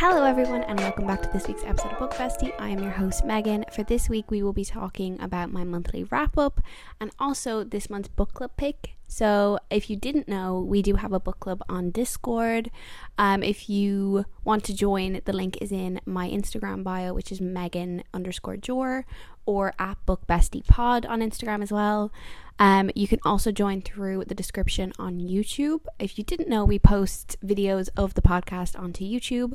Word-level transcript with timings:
Hello, 0.00 0.22
everyone, 0.22 0.62
and 0.62 0.78
welcome 0.78 1.08
back 1.08 1.22
to 1.22 1.28
this 1.30 1.48
week's 1.48 1.64
episode 1.64 1.90
of 1.90 1.98
Book 1.98 2.12
Bestie. 2.12 2.52
I 2.60 2.68
am 2.68 2.78
your 2.78 2.92
host, 2.92 3.24
Megan. 3.24 3.64
For 3.72 3.82
this 3.82 4.08
week, 4.08 4.30
we 4.30 4.44
will 4.44 4.52
be 4.52 4.64
talking 4.64 5.20
about 5.20 5.50
my 5.50 5.64
monthly 5.64 6.04
wrap 6.04 6.38
up 6.38 6.60
and 7.00 7.10
also 7.18 7.64
this 7.64 7.90
month's 7.90 8.06
book 8.06 8.32
club 8.32 8.52
pick. 8.56 8.94
So, 9.08 9.58
if 9.70 9.90
you 9.90 9.96
didn't 9.96 10.28
know, 10.28 10.60
we 10.60 10.82
do 10.82 10.94
have 10.94 11.12
a 11.12 11.18
book 11.18 11.40
club 11.40 11.64
on 11.68 11.90
Discord. 11.90 12.70
Um, 13.18 13.42
if 13.42 13.68
you 13.68 14.24
want 14.44 14.62
to 14.64 14.72
join, 14.72 15.20
the 15.24 15.32
link 15.32 15.58
is 15.60 15.72
in 15.72 16.00
my 16.06 16.28
Instagram 16.28 16.84
bio, 16.84 17.12
which 17.12 17.32
is 17.32 17.40
Megan 17.40 18.04
underscore 18.14 18.56
Jor, 18.56 19.04
or 19.48 19.72
at 19.78 19.96
Book 20.04 20.26
Bestie 20.26 20.66
Pod 20.66 21.06
on 21.06 21.20
Instagram 21.20 21.62
as 21.62 21.72
well. 21.72 22.12
Um, 22.58 22.90
you 22.94 23.08
can 23.08 23.18
also 23.24 23.50
join 23.50 23.80
through 23.80 24.26
the 24.26 24.34
description 24.34 24.92
on 24.98 25.20
YouTube. 25.20 25.86
If 25.98 26.18
you 26.18 26.24
didn't 26.24 26.50
know, 26.50 26.66
we 26.66 26.78
post 26.78 27.38
videos 27.42 27.88
of 27.96 28.12
the 28.12 28.20
podcast 28.20 28.78
onto 28.78 29.06
YouTube. 29.06 29.54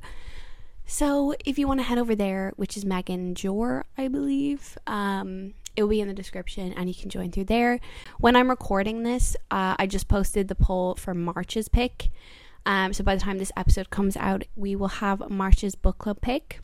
So 0.88 1.36
if 1.46 1.60
you 1.60 1.68
want 1.68 1.80
to 1.80 1.84
head 1.84 2.00
over 2.00 2.16
there, 2.16 2.54
which 2.56 2.76
is 2.76 2.86
Megan 2.86 3.36
Jor, 3.36 3.86
I 3.96 4.08
believe, 4.08 4.80
um, 4.88 5.54
it 5.76 5.84
will 5.84 5.90
be 5.90 6.02
in 6.02 6.08
the 6.08 6.14
description 6.16 6.74
and 6.74 6.90
you 6.90 6.96
can 6.96 7.12
join 7.12 7.32
through 7.32 7.46
there. 7.46 7.80
When 8.18 8.36
I'm 8.36 8.50
recording 8.50 9.04
this, 9.04 9.36
uh, 9.52 9.76
I 9.78 9.86
just 9.86 10.08
posted 10.08 10.48
the 10.48 10.56
poll 10.56 10.96
for 10.96 11.14
March's 11.14 11.70
pick. 11.70 12.10
Um, 12.66 12.94
so 12.94 13.04
by 13.04 13.14
the 13.14 13.22
time 13.22 13.38
this 13.38 13.52
episode 13.56 13.92
comes 13.92 14.18
out, 14.18 14.46
we 14.56 14.76
will 14.76 14.88
have 14.88 15.30
March's 15.30 15.76
book 15.76 16.00
club 16.00 16.20
pick. 16.20 16.62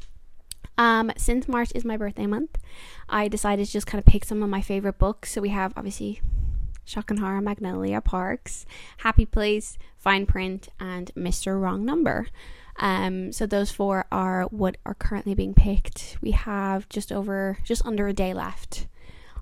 Um, 0.80 1.12
since 1.18 1.50
March 1.50 1.74
is 1.76 1.84
my 1.84 1.98
birthday 1.98 2.26
month, 2.26 2.58
I 3.10 3.28
decided 3.28 3.66
to 3.66 3.72
just 3.72 3.86
kind 3.86 4.00
of 4.00 4.06
pick 4.06 4.24
some 4.24 4.42
of 4.42 4.50
my 4.50 4.62
favorite 4.62 4.98
books. 4.98 5.34
So 5.34 5.42
we 5.42 5.50
have 5.50 5.74
obviously 5.76 6.22
Shock 6.86 7.12
and 7.12 7.20
Horror, 7.20 7.42
Magnolia 7.42 8.00
Parks, 8.00 8.66
Happy 9.00 9.26
Place, 9.26 9.78
Fine 9.98 10.26
Print, 10.26 10.70
and 10.80 11.12
Mr. 11.18 11.60
Wrong 11.62 11.84
Number. 11.84 12.28
Um, 12.78 13.34
so 13.34 13.46
those 13.46 13.72
four 13.72 14.06
are 14.10 14.44
what 14.52 14.78
are 14.86 14.94
currently 14.94 15.36
being 15.36 15.54
picked. 15.54 16.18
We 16.22 16.32
have 16.32 16.88
just 16.88 17.12
over, 17.12 17.58
just 17.66 17.86
under 17.86 18.08
a 18.08 18.14
day 18.14 18.34
left 18.34 18.88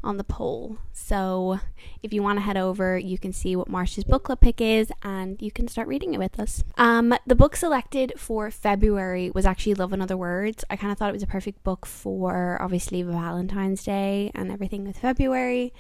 on 0.08 0.18
the 0.18 0.24
poll. 0.24 0.78
So 0.94 1.60
if 2.02 2.14
you 2.14 2.24
want 2.24 2.38
to 2.38 2.42
head 2.42 2.58
over, 2.58 2.98
you 2.98 3.18
can 3.18 3.34
see 3.34 3.56
what 3.56 3.68
March's 3.68 4.04
book 4.04 4.24
club 4.24 4.40
pick 4.40 4.62
is 4.62 4.92
and 5.04 5.40
you 5.42 5.52
can 5.52 5.68
start 5.68 5.88
reading 5.88 6.14
it 6.14 6.18
with 6.18 6.40
us. 6.40 6.64
Um, 6.78 7.14
the 7.28 7.36
book 7.36 7.56
selected 7.56 8.14
for 8.18 8.50
February 8.50 9.30
was 9.30 9.46
actually 9.46 9.76
Love 9.76 9.94
and 9.94 10.02
Other 10.02 10.18
Words. 10.18 10.64
I 10.70 10.78
kind 10.78 10.92
of 10.92 10.98
thought 10.98 11.10
it 11.10 11.14
was 11.14 11.24
a 11.24 11.28
perfect 11.28 11.64
book 11.64 11.86
for 11.86 12.58
obviously 12.62 13.04
Valentine's 13.04 13.84
Day 13.84 14.32
and 14.34 14.52
everything 14.52 14.86
with 14.86 14.98
February. 14.98 15.74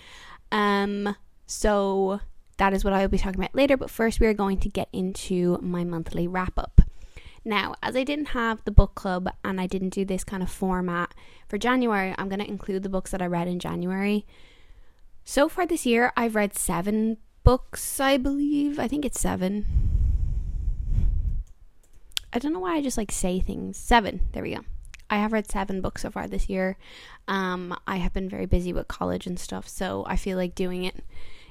Um, 0.51 1.15
so 1.45 2.19
that 2.57 2.73
is 2.73 2.83
what 2.83 2.93
I 2.93 3.01
will 3.01 3.07
be 3.07 3.17
talking 3.17 3.39
about 3.39 3.55
later, 3.55 3.77
but 3.77 3.89
first 3.89 4.19
we 4.19 4.27
are 4.27 4.33
going 4.33 4.59
to 4.59 4.69
get 4.69 4.89
into 4.91 5.57
my 5.61 5.83
monthly 5.83 6.27
wrap 6.27 6.59
up. 6.59 6.81
Now, 7.47 7.75
as 7.81 7.95
I 7.95 8.03
didn't 8.03 8.35
have 8.39 8.61
the 8.65 8.71
book 8.71 8.93
club 8.93 9.29
and 9.41 9.61
I 9.61 9.67
didn't 9.67 9.91
do 9.91 10.03
this 10.03 10.25
kind 10.25 10.43
of 10.43 10.51
format 10.51 11.13
for 11.47 11.57
January, 11.57 12.13
I'm 12.17 12.27
going 12.27 12.41
to 12.41 12.47
include 12.47 12.83
the 12.83 12.89
books 12.89 13.11
that 13.11 13.21
I 13.21 13.25
read 13.25 13.47
in 13.47 13.57
January. 13.57 14.25
So 15.23 15.47
far 15.47 15.65
this 15.65 15.85
year, 15.85 16.11
I've 16.17 16.35
read 16.35 16.57
seven 16.57 17.15
books, 17.45 18.01
I 18.01 18.17
believe. 18.17 18.79
I 18.79 18.89
think 18.89 19.05
it's 19.05 19.21
seven. 19.21 19.65
I 22.33 22.39
don't 22.39 22.51
know 22.51 22.59
why 22.59 22.75
I 22.75 22.81
just 22.81 22.97
like 22.97 23.13
say 23.13 23.39
things. 23.39 23.77
Seven. 23.77 24.27
There 24.33 24.43
we 24.43 24.53
go. 24.53 24.65
I 25.09 25.15
have 25.15 25.31
read 25.31 25.49
seven 25.49 25.79
books 25.79 26.01
so 26.01 26.11
far 26.11 26.27
this 26.27 26.49
year. 26.49 26.77
Um, 27.29 27.73
I 27.87 27.95
have 27.95 28.11
been 28.11 28.27
very 28.27 28.45
busy 28.45 28.73
with 28.73 28.89
college 28.89 29.25
and 29.25 29.39
stuff, 29.39 29.69
so 29.69 30.03
I 30.05 30.17
feel 30.17 30.37
like 30.37 30.53
doing 30.53 30.83
it 30.83 31.01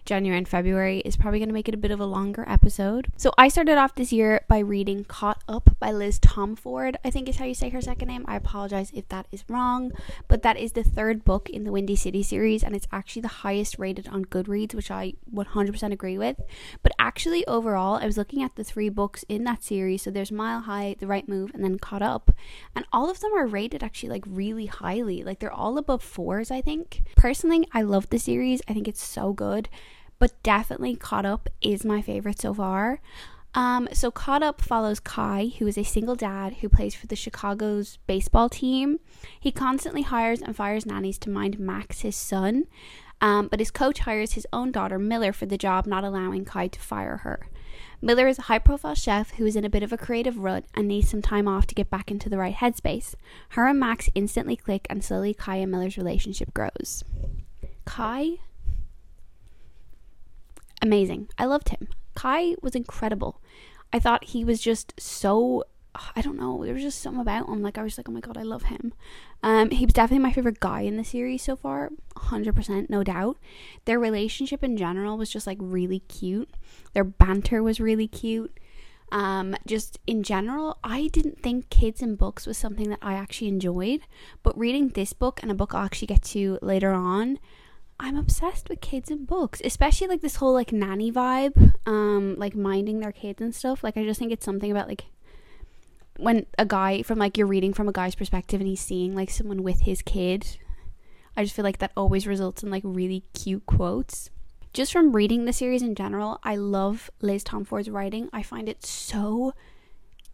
January 0.07 0.39
and 0.39 0.49
February 0.49 1.01
is 1.01 1.17
probably 1.17 1.41
going 1.41 1.49
to 1.49 1.53
make 1.55 1.69
it 1.69 1.75
a 1.75 1.79
bit 1.79 1.91
of 1.91 2.01
a 2.01 2.07
longer 2.07 2.45
episode. 2.49 3.09
So 3.17 3.33
I 3.37 3.49
started 3.49 3.77
off 3.77 3.97
this 3.97 4.13
year 4.13 4.45
by 4.49 4.61
reading 4.61 5.05
Caught 5.05 5.43
Up 5.49 5.77
by 5.81 5.91
Liz 5.91 6.21
Tomforde, 6.21 6.97
I 7.05 7.11
think 7.11 7.29
is 7.29 7.37
how 7.37 7.45
you 7.45 7.55
say 7.55 7.71
her 7.71 7.81
second 7.81 8.09
name. 8.09 8.25
I 8.29 8.37
apologize 8.37 8.93
if 8.95 9.09
that 9.09 9.27
is 9.33 9.45
wrong, 9.49 9.93
but 10.29 10.43
that 10.43 10.57
is 10.57 10.73
the 10.73 10.85
third 10.85 11.25
book 11.25 11.51
in 11.51 11.65
the 11.65 11.73
Windy 11.73 11.97
City 11.97 12.23
series 12.23 12.63
and 12.63 12.75
it's 12.77 12.87
actually 12.93 13.23
the 13.23 13.29
highest 13.29 13.79
rated 13.79 14.07
on 14.09 14.25
Goodreads, 14.25 14.75
which 14.75 14.91
I 14.91 15.15
100% 15.35 15.93
agree 15.93 16.19
with. 16.19 16.41
But 16.83 16.93
actually, 16.99 17.45
overall, 17.47 17.97
I 17.97 18.07
was 18.07 18.17
looking 18.17 18.43
at 18.45 18.55
the 18.55 18.65
three 18.65 18.89
books 18.89 19.25
in 19.29 19.43
that 19.45 19.65
series. 19.65 20.03
So 20.03 20.11
there's 20.13 20.31
Mile 20.31 20.61
High, 20.61 20.95
The 20.99 21.09
Right 21.09 21.29
Move, 21.29 21.51
and 21.53 21.65
then 21.65 21.79
Caught 21.79 22.03
Up. 22.03 22.31
And 22.77 22.85
all 22.93 23.11
of 23.11 23.19
them 23.21 23.33
are 23.35 23.47
rated 23.47 23.83
actually 23.83 24.11
like 24.11 24.25
really 24.27 24.67
highly. 24.67 25.25
Like 25.25 25.41
they're 25.41 25.53
all 25.53 25.79
above 25.79 26.03
fours, 26.03 26.53
I 26.53 26.61
think. 26.61 27.03
Personally, 27.17 27.67
I 27.73 27.83
love 27.83 28.09
the 28.11 28.19
series. 28.19 28.63
I 28.69 28.73
think 28.73 28.87
it's 28.87 29.03
so 29.03 29.33
good 29.33 29.69
but 30.19 30.43
definitely 30.43 30.97
Caught 30.97 31.27
Up 31.27 31.49
is 31.61 31.85
my 31.85 32.03
favorite 32.03 32.41
so 32.41 32.55
far. 32.55 33.01
Um, 33.55 33.89
so 33.93 34.11
Caught 34.11 34.43
Up 34.43 34.61
follows 34.61 35.01
Kai, 35.01 35.53
who 35.59 35.67
is 35.67 35.79
a 35.79 35.83
single 35.83 36.15
dad 36.15 36.55
who 36.55 36.69
plays 36.69 36.95
for 36.95 37.07
the 37.07 37.17
Chicago's 37.17 37.99
baseball 38.07 38.51
team. 38.51 39.01
He 39.41 39.51
constantly 39.51 40.03
hires 40.03 40.43
and 40.43 40.55
fires 40.55 40.85
nannies 40.85 41.19
to 41.21 41.31
mind 41.31 41.59
Max, 41.59 42.01
his 42.01 42.17
son, 42.17 42.67
um, 43.21 43.49
but 43.49 43.61
his 43.61 43.71
coach 43.71 44.01
hires 44.01 44.33
his 44.33 44.47
own 44.53 44.73
daughter 44.73 44.99
Miller 44.99 45.33
for 45.33 45.47
the 45.47 45.57
job, 45.57 45.87
not 45.87 46.05
allowing 46.05 46.45
Kai 46.45 46.69
to 46.69 46.81
fire 46.81 47.19
her. 47.19 47.49
Miller 48.03 48.29
is 48.29 48.39
a 48.39 48.43
high 48.43 48.59
profile 48.59 48.95
chef 48.95 49.31
who 49.33 49.47
is 49.47 49.57
in 49.57 49.65
a 49.65 49.71
bit 49.71 49.83
of 49.83 49.91
a 49.91 49.97
creative 49.97 50.37
rut 50.37 50.65
and 50.75 50.87
needs 50.87 51.09
some 51.09 51.23
time 51.23 51.49
off 51.49 51.67
to 51.67 51.75
get 51.75 51.89
back 51.89 52.11
into 52.11 52.29
the 52.29 52.37
right 52.37 52.55
headspace. 52.55 53.15
Her 53.51 53.67
and 53.67 53.81
Max 53.81 54.11
instantly 54.15 54.57
click, 54.57 54.87
and 54.91 55.03
slowly 55.03 55.33
Kai 55.33 55.57
and 55.57 55.73
Miller's 55.73 55.97
relationship 55.97 56.53
grows. 56.53 57.05
Kai 57.87 58.37
amazing. 60.83 61.29
I 61.39 61.47
loved 61.47 61.71
him. 61.71 61.89
Kai 62.15 62.55
was 62.63 62.75
incredible. 62.75 63.41
I 63.93 63.99
thought 63.99 64.25
he 64.25 64.45
was 64.45 64.61
just 64.61 64.95
so 64.99 65.65
I 66.15 66.21
don't 66.21 66.39
know, 66.39 66.65
there 66.65 66.75
was 66.75 66.83
just 66.83 67.01
something 67.01 67.21
about 67.21 67.49
him. 67.49 67.63
Like 67.63 67.79
I 67.79 67.83
was 67.83 67.97
like, 67.97 68.09
oh 68.09 68.13
my 68.13 68.21
god, 68.21 68.37
I 68.37 68.43
love 68.43 68.65
him. 68.65 68.93
Um, 69.43 69.71
he 69.71 69.87
was 69.87 69.95
definitely 69.95 70.23
my 70.23 70.33
favorite 70.33 70.61
guy 70.61 70.83
in 70.83 70.97
the 70.97 71.05
series 71.05 71.43
so 71.43 71.57
far, 71.57 71.91
hundred 72.17 72.55
percent, 72.55 72.91
no 72.91 73.03
doubt. 73.03 73.39
Their 73.85 73.99
relationship 73.99 74.63
in 74.63 74.77
general 74.77 75.17
was 75.17 75.31
just 75.31 75.47
like 75.47 75.59
really 75.61 76.01
cute. 76.01 76.51
Their 76.93 77.05
banter 77.05 77.63
was 77.63 77.81
really 77.81 78.09
cute. 78.09 78.59
Um, 79.13 79.55
just 79.67 80.01
in 80.07 80.23
general, 80.23 80.79
I 80.83 81.09
didn't 81.13 81.41
think 81.41 81.71
kids 81.71 82.03
and 82.03 82.19
books 82.19 82.47
was 82.47 82.59
something 82.59 82.91
that 82.91 82.99
I 83.01 83.15
actually 83.15 83.49
enjoyed, 83.49 84.01
but 84.43 84.59
reading 84.59 84.89
this 84.89 85.13
book 85.13 85.41
and 85.43 85.51
a 85.51 85.55
book 85.55 85.75
I'll 85.75 85.85
actually 85.85 86.09
get 86.09 86.23
to 86.25 86.59
later 86.61 86.93
on, 86.93 87.39
I'm 87.99 88.17
obsessed 88.17 88.69
with 88.69 88.81
kids 88.81 89.11
and 89.11 89.27
books, 89.27 89.63
especially 89.65 90.07
like 90.07 90.21
this 90.21 90.37
whole 90.37 90.53
like 90.53 90.73
nanny 90.73 91.11
vibe, 91.11 91.75
um, 91.87 92.37
like 92.37 92.55
minding 92.55 93.01
their 93.01 93.13
kids 93.13 93.41
and 93.41 93.55
stuff. 93.55 93.83
Like 93.83 93.97
I 93.97 94.05
just 94.05 94.19
think 94.19 94.33
it's 94.33 94.45
something 94.45 94.71
about 94.71 94.89
like 94.89 95.07
when 96.19 96.47
a 96.59 96.67
guy 96.67 97.03
from 97.03 97.19
like 97.19 97.39
you're 97.39 97.47
reading 97.47 97.73
from 97.73 97.89
a 97.89 97.93
guy's 97.93 98.15
perspective 98.15 98.61
and 98.61 98.69
he's 98.69 98.81
seeing 98.81 99.15
like 99.15 99.31
someone 99.31 99.63
with 99.63 99.81
his 99.81 100.03
kid. 100.03 100.59
I 101.37 101.45
just 101.45 101.55
feel 101.55 101.65
like 101.65 101.79
that 101.79 101.93
always 101.97 102.27
results 102.27 102.63
in 102.63 102.71
like 102.71 102.83
really 102.85 103.25
cute 103.35 103.67
quotes. 103.67 104.31
Just 104.73 104.93
from 104.93 105.13
reading 105.13 105.47
the 105.47 105.53
series 105.53 105.83
in 105.83 105.95
general, 105.95 106.39
I 106.43 106.57
love 106.57 107.11
Liz 107.23 107.43
Tomforde's 107.43 107.89
writing. 107.89 108.29
I 108.33 108.43
find 108.43 108.69
it 108.69 108.85
so 108.85 109.55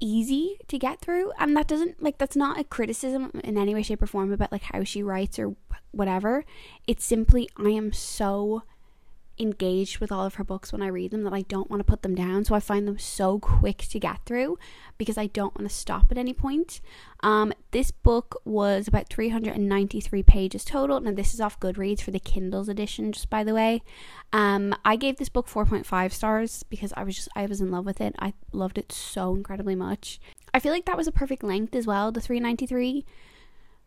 easy 0.02 0.58
to 0.68 0.78
get 0.78 1.00
through 1.00 1.32
and 1.38 1.56
that 1.56 1.68
doesn't 1.68 2.02
like 2.02 2.18
that's 2.18 2.36
not 2.36 2.58
a 2.58 2.64
criticism 2.64 3.30
in 3.44 3.56
any 3.56 3.74
way 3.74 3.82
shape 3.82 4.02
or 4.02 4.06
form 4.06 4.32
about 4.32 4.50
like 4.50 4.62
how 4.62 4.82
she 4.82 5.02
writes 5.02 5.38
or 5.38 5.54
whatever. 5.92 6.44
It's 6.86 7.04
simply 7.04 7.48
i 7.56 7.68
am 7.68 7.92
so 7.92 8.64
engaged 9.42 9.98
with 9.98 10.10
all 10.10 10.24
of 10.24 10.36
her 10.36 10.44
books 10.44 10.72
when 10.72 10.82
I 10.82 10.86
read 10.86 11.10
them 11.10 11.24
that 11.24 11.32
I 11.32 11.42
don't 11.42 11.70
want 11.70 11.80
to 11.80 11.84
put 11.84 12.02
them 12.02 12.14
down. 12.14 12.44
So 12.44 12.54
I 12.54 12.60
find 12.60 12.86
them 12.86 12.98
so 12.98 13.38
quick 13.38 13.78
to 13.78 13.98
get 13.98 14.24
through 14.24 14.58
because 14.96 15.18
I 15.18 15.26
don't 15.26 15.54
want 15.58 15.68
to 15.68 15.74
stop 15.74 16.06
at 16.10 16.18
any 16.18 16.32
point. 16.32 16.80
Um, 17.20 17.52
this 17.72 17.90
book 17.90 18.40
was 18.44 18.88
about 18.88 19.08
393 19.08 20.22
pages 20.22 20.64
total. 20.64 21.00
Now, 21.00 21.12
this 21.12 21.34
is 21.34 21.40
off 21.40 21.60
Goodreads 21.60 22.00
for 22.00 22.10
the 22.10 22.20
Kindle's 22.20 22.68
edition, 22.68 23.12
just 23.12 23.28
by 23.28 23.44
the 23.44 23.54
way. 23.54 23.82
Um, 24.32 24.74
I 24.84 24.96
gave 24.96 25.18
this 25.18 25.28
book 25.28 25.48
4.5 25.48 26.12
stars 26.12 26.62
because 26.64 26.92
I 26.96 27.04
was 27.04 27.16
just, 27.16 27.28
I 27.36 27.46
was 27.46 27.60
in 27.60 27.70
love 27.70 27.84
with 27.84 28.00
it. 28.00 28.14
I 28.18 28.34
loved 28.52 28.78
it 28.78 28.92
so 28.92 29.34
incredibly 29.34 29.74
much. 29.74 30.20
I 30.54 30.60
feel 30.60 30.72
like 30.72 30.84
that 30.86 30.96
was 30.96 31.06
a 31.06 31.12
perfect 31.12 31.42
length 31.42 31.74
as 31.74 31.86
well, 31.86 32.12
the 32.12 32.20
393. 32.20 33.04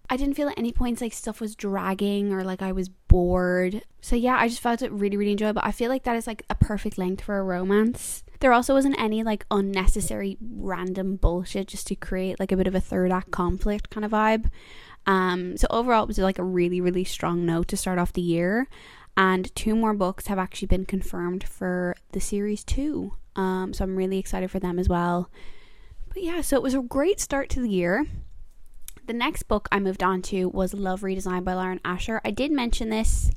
I 0.10 0.18
didn't 0.18 0.36
feel 0.36 0.50
at 0.50 0.58
any 0.58 0.72
points 0.72 1.02
like 1.02 1.14
stuff 1.14 1.42
was 1.42 1.56
dragging 1.56 2.32
or 2.32 2.44
like 2.44 2.62
I 2.62 2.72
was 2.72 2.90
bored. 2.90 3.84
So 4.02 4.16
yeah, 4.16 4.38
I 4.40 4.48
just 4.48 4.62
felt 4.62 4.82
it 4.82 4.92
really, 4.92 5.18
really 5.18 5.32
enjoyable. 5.32 5.62
I 5.64 5.72
feel 5.72 5.90
like 5.90 6.04
that 6.04 6.16
is 6.16 6.28
like 6.28 6.44
a 6.50 6.56
perfect 6.56 6.98
length 6.98 7.24
for 7.24 7.38
a 7.40 7.44
romance. 7.44 8.24
There 8.40 8.54
also 8.54 8.74
wasn't 8.74 9.00
any 9.00 9.24
like 9.24 9.46
unnecessary 9.50 10.38
random 10.42 11.16
bullshit 11.16 11.68
just 11.68 11.88
to 11.88 11.96
create 11.96 12.40
like 12.40 12.52
a 12.52 12.58
bit 12.58 12.68
of 12.68 12.76
a 12.76 12.82
third 12.82 13.12
act 13.12 13.32
conflict 13.32 13.90
kind 13.90 14.06
of 14.06 14.12
vibe. 14.12 14.50
Um, 15.08 15.58
so 15.58 15.68
overall, 15.70 16.04
it 16.04 16.08
was 16.08 16.18
like 16.18 16.40
a 16.40 16.44
really, 16.44 16.82
really 16.82 17.04
strong 17.04 17.46
note 17.46 17.68
to 17.70 17.78
start 17.78 18.00
off 18.00 18.14
the 18.14 18.22
year. 18.22 18.68
And 19.18 19.54
two 19.56 19.76
more 19.76 19.94
books 19.94 20.28
have 20.28 20.38
actually 20.38 20.68
been 20.68 20.86
confirmed 20.86 21.46
for 21.46 21.96
the 22.12 22.20
series 22.20 22.64
two. 22.64 23.14
Um, 23.36 23.74
so 23.74 23.84
I'm 23.84 23.96
really 23.96 24.18
excited 24.18 24.52
for 24.52 24.60
them 24.60 24.78
as 24.78 24.90
well. 24.90 25.30
But 26.10 26.24
yeah, 26.24 26.42
so 26.42 26.58
it 26.58 26.64
was 26.64 26.74
a 26.74 26.82
great 26.82 27.20
start 27.20 27.50
to 27.52 27.62
the 27.62 27.70
year 27.70 28.06
the 29.06 29.14
next 29.14 29.44
book 29.44 29.68
I 29.72 29.80
moved 29.80 30.04
on 30.04 30.22
to 30.24 30.46
was 30.50 30.74
Love 30.74 31.02
Redesigned 31.02 31.44
by 31.44 31.54
Lauren 31.54 31.80
Asher. 31.86 32.22
I 32.26 32.32
did 32.32 32.52
mention 32.52 32.90
this 32.90 33.30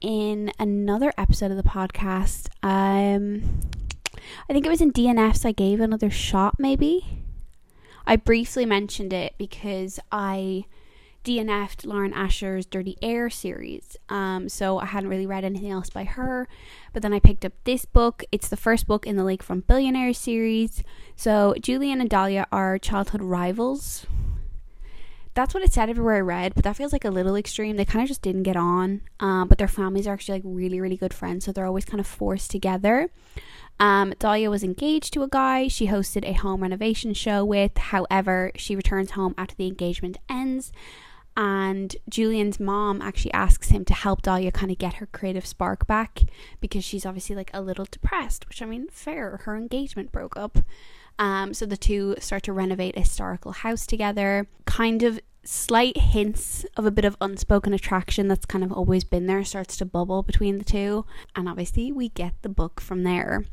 in 0.00 0.52
another 0.58 1.12
episode 1.16 1.50
of 1.50 1.56
the 1.56 1.62
podcast. 1.62 2.48
Um, 2.62 3.60
I 4.48 4.52
think 4.52 4.66
it 4.66 4.70
was 4.70 4.82
in 4.82 4.92
DNFs 4.92 5.46
I 5.46 5.52
gave 5.52 5.80
another 5.80 6.10
shot, 6.10 6.56
maybe. 6.58 7.22
I 8.06 8.16
briefly 8.16 8.66
mentioned 8.66 9.14
it 9.14 9.34
because 9.38 9.98
I 10.12 10.66
DNF'd 11.24 11.86
Lauren 11.86 12.12
Asher's 12.12 12.66
Dirty 12.66 12.98
Air 13.00 13.30
series. 13.30 13.96
Um, 14.10 14.50
so 14.50 14.78
I 14.78 14.84
hadn't 14.84 15.08
really 15.08 15.26
read 15.26 15.42
anything 15.42 15.70
else 15.70 15.88
by 15.88 16.04
her. 16.04 16.46
But 16.92 17.00
then 17.00 17.14
I 17.14 17.18
picked 17.18 17.46
up 17.46 17.54
this 17.64 17.86
book. 17.86 18.24
It's 18.30 18.48
the 18.48 18.58
first 18.58 18.86
book 18.86 19.06
in 19.06 19.16
the 19.16 19.22
Lakefront 19.22 19.66
Billionaire 19.66 20.12
series. 20.12 20.82
So 21.16 21.54
Julian 21.58 22.02
and 22.02 22.10
Dahlia 22.10 22.46
are 22.52 22.78
childhood 22.78 23.22
rivals. 23.22 24.06
That's 25.34 25.52
what 25.52 25.62
it 25.62 25.72
said 25.72 25.90
everywhere 25.90 26.16
I 26.16 26.20
read, 26.20 26.54
but 26.54 26.64
that 26.64 26.76
feels 26.76 26.92
like 26.92 27.04
a 27.04 27.10
little 27.10 27.34
extreme. 27.34 27.76
They 27.76 27.84
kind 27.84 28.02
of 28.02 28.08
just 28.08 28.22
didn't 28.22 28.44
get 28.44 28.56
on. 28.56 29.00
Um, 29.18 29.48
but 29.48 29.58
their 29.58 29.68
families 29.68 30.06
are 30.06 30.12
actually 30.12 30.38
like 30.38 30.44
really, 30.44 30.80
really 30.80 30.96
good 30.96 31.12
friends. 31.12 31.44
So 31.44 31.52
they're 31.52 31.66
always 31.66 31.84
kind 31.84 32.00
of 32.00 32.06
forced 32.06 32.50
together. 32.50 33.10
Um, 33.80 34.14
Dahlia 34.20 34.50
was 34.50 34.62
engaged 34.62 35.12
to 35.14 35.24
a 35.24 35.28
guy 35.28 35.66
she 35.66 35.88
hosted 35.88 36.24
a 36.24 36.34
home 36.34 36.62
renovation 36.62 37.14
show 37.14 37.44
with. 37.44 37.76
However, 37.76 38.52
she 38.54 38.76
returns 38.76 39.12
home 39.12 39.34
after 39.36 39.56
the 39.56 39.66
engagement 39.66 40.18
ends 40.28 40.70
and 41.36 41.96
Julian's 42.08 42.60
mom 42.60 43.02
actually 43.02 43.32
asks 43.32 43.70
him 43.70 43.84
to 43.86 43.94
help 43.94 44.22
Dahlia 44.22 44.52
kind 44.52 44.70
of 44.70 44.78
get 44.78 44.94
her 44.94 45.06
creative 45.06 45.46
spark 45.46 45.86
back 45.86 46.22
because 46.60 46.84
she's 46.84 47.04
obviously 47.04 47.34
like 47.34 47.50
a 47.52 47.60
little 47.60 47.86
depressed, 47.90 48.48
which 48.48 48.62
I 48.62 48.66
mean, 48.66 48.88
fair. 48.88 49.40
Her 49.44 49.56
engagement 49.56 50.12
broke 50.12 50.36
up. 50.36 50.58
Um, 51.18 51.54
so 51.54 51.66
the 51.66 51.76
two 51.76 52.16
start 52.18 52.42
to 52.44 52.52
renovate 52.52 52.96
a 52.96 53.00
historical 53.00 53.52
house 53.52 53.86
together. 53.86 54.46
Kind 54.66 55.02
of 55.02 55.20
slight 55.44 55.96
hints 55.96 56.64
of 56.76 56.86
a 56.86 56.90
bit 56.90 57.04
of 57.04 57.16
unspoken 57.20 57.74
attraction 57.74 58.28
that's 58.28 58.46
kind 58.46 58.64
of 58.64 58.72
always 58.72 59.04
been 59.04 59.26
there 59.26 59.44
starts 59.44 59.76
to 59.76 59.84
bubble 59.84 60.22
between 60.22 60.58
the 60.58 60.64
two. 60.64 61.04
And 61.36 61.48
obviously, 61.48 61.92
we 61.92 62.08
get 62.08 62.34
the 62.42 62.48
book 62.48 62.80
from 62.80 63.04
there. 63.04 63.44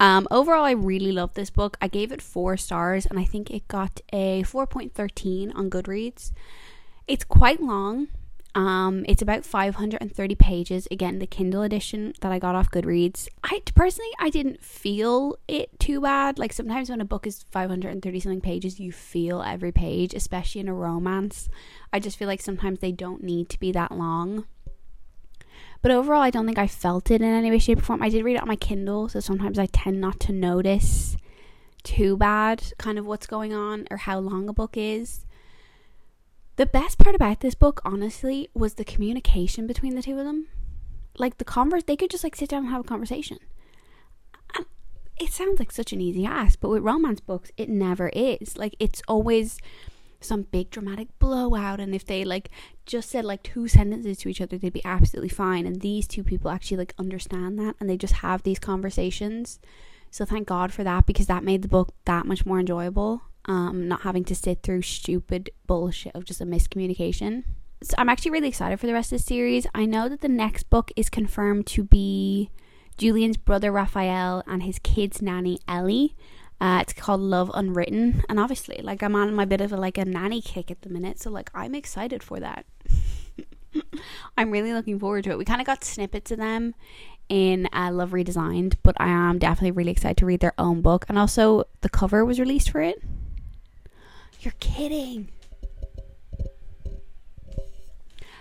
Um, 0.00 0.26
overall, 0.30 0.64
I 0.64 0.72
really 0.72 1.12
love 1.12 1.34
this 1.34 1.50
book. 1.50 1.76
I 1.80 1.86
gave 1.86 2.10
it 2.10 2.20
four 2.20 2.56
stars 2.56 3.06
and 3.06 3.18
I 3.18 3.24
think 3.24 3.50
it 3.50 3.68
got 3.68 4.00
a 4.12 4.42
4.13 4.42 5.54
on 5.54 5.70
Goodreads. 5.70 6.32
It's 7.06 7.24
quite 7.24 7.60
long. 7.60 8.08
Um, 8.54 9.06
it's 9.08 9.22
about 9.22 9.46
530 9.46 10.34
pages. 10.34 10.86
Again, 10.90 11.18
the 11.18 11.26
Kindle 11.26 11.62
edition 11.62 12.12
that 12.20 12.32
I 12.32 12.38
got 12.38 12.54
off 12.54 12.70
Goodreads. 12.70 13.28
I 13.42 13.62
personally, 13.74 14.10
I 14.18 14.28
didn't 14.28 14.62
feel 14.62 15.38
it 15.48 15.78
too 15.80 16.02
bad. 16.02 16.38
Like 16.38 16.52
sometimes 16.52 16.90
when 16.90 17.00
a 17.00 17.06
book 17.06 17.26
is 17.26 17.44
530 17.50 18.20
something 18.20 18.40
pages, 18.42 18.78
you 18.78 18.92
feel 18.92 19.42
every 19.42 19.72
page, 19.72 20.12
especially 20.12 20.60
in 20.60 20.68
a 20.68 20.74
romance. 20.74 21.48
I 21.92 21.98
just 21.98 22.18
feel 22.18 22.28
like 22.28 22.42
sometimes 22.42 22.80
they 22.80 22.92
don't 22.92 23.22
need 23.22 23.48
to 23.50 23.60
be 23.60 23.72
that 23.72 23.92
long. 23.92 24.44
But 25.80 25.90
overall, 25.90 26.22
I 26.22 26.30
don't 26.30 26.46
think 26.46 26.58
I 26.58 26.68
felt 26.68 27.10
it 27.10 27.22
in 27.22 27.28
any 27.28 27.50
way, 27.50 27.58
shape, 27.58 27.78
or 27.78 27.82
form. 27.82 28.02
I 28.02 28.08
did 28.08 28.22
read 28.22 28.36
it 28.36 28.42
on 28.42 28.48
my 28.48 28.56
Kindle, 28.56 29.08
so 29.08 29.18
sometimes 29.18 29.58
I 29.58 29.66
tend 29.66 30.00
not 30.00 30.20
to 30.20 30.32
notice 30.32 31.16
too 31.82 32.16
bad 32.16 32.62
kind 32.78 32.98
of 32.98 33.06
what's 33.06 33.26
going 33.26 33.52
on 33.52 33.88
or 33.90 33.96
how 33.96 34.18
long 34.18 34.48
a 34.48 34.52
book 34.52 34.76
is. 34.76 35.24
The 36.56 36.66
best 36.66 36.98
part 36.98 37.14
about 37.14 37.40
this 37.40 37.54
book, 37.54 37.80
honestly, 37.84 38.48
was 38.52 38.74
the 38.74 38.84
communication 38.84 39.66
between 39.66 39.94
the 39.94 40.02
two 40.02 40.18
of 40.18 40.26
them. 40.26 40.48
Like 41.16 41.38
the 41.38 41.44
converse, 41.44 41.84
they 41.84 41.96
could 41.96 42.10
just 42.10 42.24
like 42.24 42.36
sit 42.36 42.50
down 42.50 42.64
and 42.64 42.68
have 42.68 42.82
a 42.82 42.88
conversation. 42.88 43.38
And 44.56 44.66
it 45.18 45.32
sounds 45.32 45.58
like 45.58 45.72
such 45.72 45.92
an 45.92 46.00
easy 46.00 46.26
ask, 46.26 46.60
but 46.60 46.68
with 46.68 46.82
romance 46.82 47.20
books, 47.20 47.50
it 47.56 47.70
never 47.70 48.08
is. 48.10 48.58
Like 48.58 48.76
it's 48.78 49.02
always 49.08 49.58
some 50.20 50.42
big 50.42 50.70
dramatic 50.70 51.08
blowout, 51.18 51.80
and 51.80 51.94
if 51.94 52.04
they 52.04 52.22
like 52.24 52.50
just 52.86 53.08
said 53.08 53.24
like 53.24 53.42
two 53.42 53.66
sentences 53.66 54.18
to 54.18 54.28
each 54.28 54.40
other, 54.40 54.58
they'd 54.58 54.72
be 54.72 54.84
absolutely 54.84 55.30
fine. 55.30 55.66
And 55.66 55.80
these 55.80 56.06
two 56.06 56.22
people 56.22 56.50
actually 56.50 56.76
like 56.76 56.94
understand 56.98 57.58
that, 57.58 57.76
and 57.80 57.88
they 57.88 57.96
just 57.96 58.14
have 58.14 58.42
these 58.42 58.58
conversations. 58.58 59.58
So 60.10 60.26
thank 60.26 60.46
God 60.48 60.72
for 60.72 60.84
that 60.84 61.06
because 61.06 61.26
that 61.26 61.44
made 61.44 61.62
the 61.62 61.68
book 61.68 61.94
that 62.04 62.26
much 62.26 62.44
more 62.44 62.60
enjoyable 62.60 63.22
um, 63.46 63.88
not 63.88 64.02
having 64.02 64.24
to 64.24 64.34
sit 64.34 64.62
through 64.62 64.82
stupid 64.82 65.50
bullshit 65.66 66.14
of 66.14 66.24
just 66.24 66.40
a 66.40 66.46
miscommunication. 66.46 67.44
So 67.82 67.94
I'm 67.98 68.08
actually 68.08 68.30
really 68.30 68.48
excited 68.48 68.78
for 68.78 68.86
the 68.86 68.92
rest 68.92 69.12
of 69.12 69.18
the 69.18 69.24
series. 69.24 69.66
I 69.74 69.86
know 69.86 70.08
that 70.08 70.20
the 70.20 70.28
next 70.28 70.70
book 70.70 70.92
is 70.94 71.10
confirmed 71.10 71.66
to 71.68 71.82
be 71.82 72.50
Julian's 72.96 73.36
brother 73.36 73.72
Raphael 73.72 74.44
and 74.46 74.62
his 74.62 74.78
kid's 74.78 75.20
nanny 75.20 75.58
Ellie. 75.66 76.14
Uh, 76.60 76.78
it's 76.80 76.92
called 76.92 77.20
Love 77.20 77.50
Unwritten, 77.54 78.22
and 78.28 78.38
obviously, 78.38 78.80
like 78.84 79.02
I'm 79.02 79.16
on 79.16 79.34
my 79.34 79.44
bit 79.44 79.60
of 79.60 79.72
a, 79.72 79.76
like 79.76 79.98
a 79.98 80.04
nanny 80.04 80.40
kick 80.40 80.70
at 80.70 80.82
the 80.82 80.88
minute, 80.88 81.18
so 81.18 81.28
like 81.28 81.50
I'm 81.52 81.74
excited 81.74 82.22
for 82.22 82.38
that. 82.38 82.64
I'm 84.38 84.52
really 84.52 84.72
looking 84.72 85.00
forward 85.00 85.24
to 85.24 85.30
it. 85.30 85.38
We 85.38 85.44
kind 85.44 85.60
of 85.60 85.66
got 85.66 85.82
snippets 85.82 86.30
of 86.30 86.38
them 86.38 86.76
in 87.28 87.68
uh, 87.72 87.90
Love 87.90 88.10
Redesigned, 88.10 88.74
but 88.84 88.94
I 89.00 89.08
am 89.08 89.40
definitely 89.40 89.72
really 89.72 89.90
excited 89.90 90.18
to 90.18 90.26
read 90.26 90.38
their 90.38 90.54
own 90.56 90.82
book, 90.82 91.04
and 91.08 91.18
also 91.18 91.64
the 91.80 91.88
cover 91.88 92.24
was 92.24 92.38
released 92.38 92.70
for 92.70 92.80
it. 92.80 93.02
You're 94.42 94.54
kidding. 94.58 95.28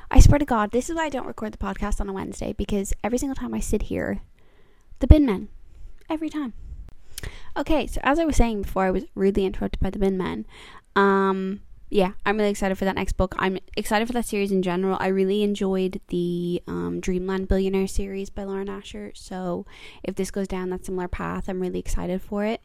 I 0.09 0.19
swear 0.19 0.39
to 0.39 0.45
God, 0.45 0.71
this 0.71 0.89
is 0.89 0.95
why 0.95 1.05
I 1.05 1.09
don't 1.09 1.27
record 1.27 1.53
the 1.53 1.59
podcast 1.59 2.01
on 2.01 2.09
a 2.09 2.13
Wednesday 2.13 2.53
because 2.53 2.91
every 3.03 3.19
single 3.19 3.35
time 3.35 3.53
I 3.53 3.59
sit 3.59 3.83
here, 3.83 4.21
the 4.97 5.05
bin 5.05 5.27
men. 5.27 5.49
Every 6.09 6.29
time. 6.29 6.53
Okay, 7.55 7.85
so 7.85 8.01
as 8.03 8.17
I 8.17 8.25
was 8.25 8.35
saying 8.35 8.63
before, 8.63 8.85
I 8.85 8.91
was 8.91 9.05
rudely 9.13 9.45
interrupted 9.45 9.79
by 9.79 9.91
the 9.91 9.99
bin 9.99 10.17
men. 10.17 10.47
Um, 10.95 11.61
yeah, 11.91 12.13
I'm 12.25 12.37
really 12.37 12.49
excited 12.49 12.79
for 12.79 12.85
that 12.85 12.95
next 12.95 13.13
book. 13.13 13.35
I'm 13.37 13.59
excited 13.77 14.07
for 14.07 14.13
that 14.13 14.25
series 14.25 14.51
in 14.51 14.63
general. 14.63 14.97
I 14.99 15.07
really 15.07 15.43
enjoyed 15.43 16.01
the 16.07 16.63
um, 16.65 16.99
Dreamland 16.99 17.47
Billionaire 17.47 17.87
series 17.87 18.31
by 18.31 18.43
Lauren 18.43 18.69
Asher. 18.69 19.11
So 19.13 19.67
if 20.01 20.15
this 20.15 20.31
goes 20.31 20.47
down 20.47 20.71
that 20.71 20.83
similar 20.83 21.07
path, 21.07 21.47
I'm 21.47 21.61
really 21.61 21.79
excited 21.79 22.23
for 22.23 22.43
it. 22.43 22.61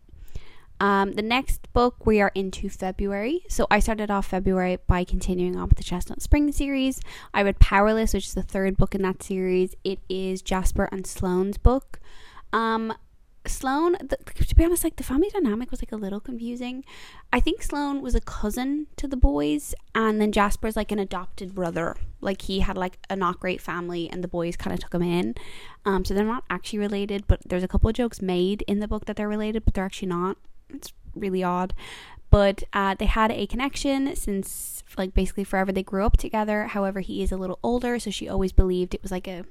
Um, 0.78 1.12
the 1.12 1.22
next 1.22 1.72
book 1.72 2.04
we 2.04 2.20
are 2.20 2.32
into 2.34 2.68
February. 2.68 3.44
So 3.48 3.66
I 3.70 3.78
started 3.80 4.10
off 4.10 4.26
February 4.26 4.78
by 4.86 5.04
continuing 5.04 5.56
on 5.56 5.68
with 5.68 5.78
the 5.78 5.84
Chestnut 5.84 6.22
Spring 6.22 6.52
series. 6.52 7.00
I 7.32 7.42
read 7.42 7.58
Powerless, 7.58 8.12
which 8.12 8.26
is 8.26 8.34
the 8.34 8.42
third 8.42 8.76
book 8.76 8.94
in 8.94 9.02
that 9.02 9.22
series. 9.22 9.74
It 9.84 10.00
is 10.08 10.42
Jasper 10.42 10.88
and 10.92 11.06
Sloane's 11.06 11.58
book. 11.58 11.98
Um, 12.52 12.92
Sloane, 13.48 13.96
to 13.98 14.54
be 14.54 14.64
honest, 14.64 14.84
like 14.84 14.96
the 14.96 15.02
family 15.02 15.30
dynamic 15.32 15.70
was 15.70 15.80
like 15.80 15.92
a 15.92 15.96
little 15.96 16.20
confusing. 16.20 16.84
I 17.32 17.40
think 17.40 17.62
Sloane 17.62 18.02
was 18.02 18.14
a 18.14 18.20
cousin 18.20 18.88
to 18.96 19.06
the 19.06 19.16
boys, 19.16 19.74
and 19.94 20.20
then 20.20 20.32
Jasper's 20.32 20.76
like 20.76 20.92
an 20.92 20.98
adopted 20.98 21.54
brother. 21.54 21.96
Like 22.20 22.42
he 22.42 22.60
had 22.60 22.76
like 22.76 22.98
a 23.08 23.16
not 23.16 23.40
great 23.40 23.60
family, 23.60 24.10
and 24.10 24.22
the 24.22 24.28
boys 24.28 24.56
kind 24.56 24.74
of 24.74 24.80
took 24.80 24.94
him 24.94 25.02
in. 25.02 25.34
Um, 25.84 26.04
so 26.04 26.12
they're 26.12 26.24
not 26.24 26.44
actually 26.50 26.80
related, 26.80 27.26
but 27.26 27.40
there's 27.46 27.62
a 27.62 27.68
couple 27.68 27.88
of 27.88 27.96
jokes 27.96 28.20
made 28.20 28.62
in 28.66 28.80
the 28.80 28.88
book 28.88 29.06
that 29.06 29.16
they're 29.16 29.28
related, 29.28 29.64
but 29.64 29.74
they're 29.74 29.84
actually 29.84 30.08
not. 30.08 30.36
It's 30.72 30.92
really 31.14 31.42
odd. 31.42 31.74
But 32.30 32.64
uh, 32.72 32.94
they 32.94 33.06
had 33.06 33.30
a 33.30 33.46
connection 33.46 34.14
since, 34.16 34.82
like, 34.98 35.14
basically 35.14 35.44
forever. 35.44 35.72
They 35.72 35.82
grew 35.82 36.04
up 36.04 36.16
together. 36.16 36.64
However, 36.64 37.00
he 37.00 37.22
is 37.22 37.32
a 37.32 37.36
little 37.36 37.58
older, 37.62 37.98
so 37.98 38.10
she 38.10 38.28
always 38.28 38.52
believed 38.52 38.94
it 38.94 39.02
was 39.02 39.12
like 39.12 39.28
a 39.28 39.44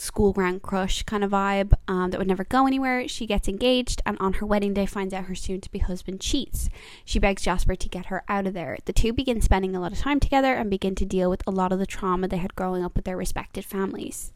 school 0.00 0.32
ground 0.32 0.62
crush 0.62 1.02
kind 1.02 1.24
of 1.24 1.30
vibe 1.30 1.72
um, 1.88 2.10
that 2.10 2.18
would 2.18 2.28
never 2.28 2.44
go 2.44 2.66
anywhere. 2.66 3.06
She 3.08 3.26
gets 3.26 3.48
engaged 3.48 4.02
and 4.04 4.16
on 4.20 4.34
her 4.34 4.46
wedding 4.46 4.74
day 4.74 4.86
finds 4.86 5.14
out 5.14 5.24
her 5.24 5.34
soon 5.34 5.60
to 5.62 5.70
be 5.70 5.78
husband 5.78 6.20
cheats. 6.20 6.68
She 7.04 7.18
begs 7.18 7.42
Jasper 7.42 7.76
to 7.76 7.88
get 7.88 8.06
her 8.06 8.24
out 8.28 8.46
of 8.46 8.54
there. 8.54 8.78
The 8.84 8.92
two 8.92 9.12
begin 9.12 9.40
spending 9.40 9.74
a 9.74 9.80
lot 9.80 9.92
of 9.92 9.98
time 9.98 10.20
together 10.20 10.54
and 10.54 10.70
begin 10.70 10.94
to 10.96 11.04
deal 11.04 11.30
with 11.30 11.42
a 11.46 11.50
lot 11.50 11.72
of 11.72 11.78
the 11.78 11.86
trauma 11.86 12.28
they 12.28 12.36
had 12.38 12.54
growing 12.54 12.84
up 12.84 12.96
with 12.96 13.04
their 13.04 13.16
respected 13.16 13.64
families. 13.64 14.32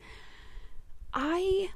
I 1.13 1.71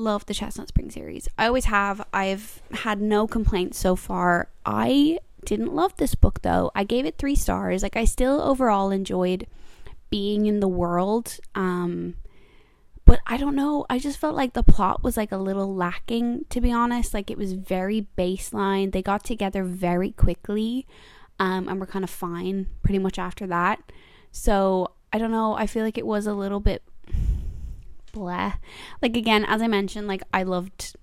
love 0.00 0.26
the 0.26 0.34
Chestnut 0.34 0.68
Spring 0.68 0.90
series. 0.90 1.28
I 1.38 1.46
always 1.46 1.66
have. 1.66 2.04
I've 2.12 2.62
had 2.72 3.00
no 3.00 3.26
complaints 3.26 3.78
so 3.78 3.94
far. 3.96 4.48
I 4.64 5.18
didn't 5.44 5.74
love 5.74 5.96
this 5.96 6.14
book 6.14 6.42
though. 6.42 6.70
I 6.74 6.84
gave 6.84 7.06
it 7.06 7.18
3 7.18 7.34
stars. 7.34 7.82
Like 7.82 7.96
I 7.96 8.04
still 8.04 8.40
overall 8.40 8.90
enjoyed 8.90 9.46
being 10.10 10.46
in 10.46 10.60
the 10.60 10.68
world. 10.68 11.38
Um 11.54 12.14
but 13.04 13.20
I 13.26 13.38
don't 13.38 13.56
know. 13.56 13.86
I 13.90 13.98
just 13.98 14.18
felt 14.18 14.36
like 14.36 14.52
the 14.52 14.62
plot 14.62 15.02
was 15.02 15.16
like 15.16 15.32
a 15.32 15.36
little 15.36 15.74
lacking 15.74 16.46
to 16.50 16.60
be 16.60 16.72
honest. 16.72 17.14
Like 17.14 17.30
it 17.30 17.38
was 17.38 17.52
very 17.52 18.06
baseline. 18.16 18.92
They 18.92 19.02
got 19.02 19.24
together 19.24 19.64
very 19.64 20.10
quickly. 20.12 20.86
Um 21.38 21.68
and 21.68 21.80
were 21.80 21.86
kind 21.86 22.04
of 22.04 22.10
fine 22.10 22.68
pretty 22.82 22.98
much 22.98 23.18
after 23.18 23.46
that. 23.46 23.92
So, 24.32 24.92
I 25.12 25.18
don't 25.18 25.32
know. 25.32 25.54
I 25.54 25.66
feel 25.66 25.84
like 25.84 25.98
it 25.98 26.06
was 26.06 26.26
a 26.26 26.34
little 26.34 26.60
bit 26.60 26.82
blah. 28.12 28.54
Like 29.02 29.16
again, 29.16 29.44
as 29.46 29.62
I 29.62 29.66
mentioned, 29.66 30.06
like 30.06 30.22
I 30.32 30.42
loved 30.42 30.96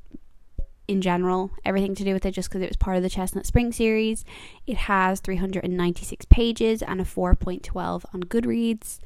in 0.87 1.01
general 1.01 1.51
everything 1.65 1.93
to 1.95 2.03
do 2.03 2.13
with 2.13 2.25
it 2.25 2.31
just 2.31 2.49
because 2.49 2.61
it 2.61 2.69
was 2.69 2.77
part 2.77 2.97
of 2.97 3.03
the 3.03 3.09
Chestnut 3.09 3.45
Spring 3.45 3.71
series. 3.71 4.23
It 4.65 4.77
has 4.77 5.19
396 5.19 6.25
pages 6.25 6.81
and 6.81 7.01
a 7.01 7.03
4.12 7.03 8.05
on 8.13 8.23
Goodreads. 8.23 8.99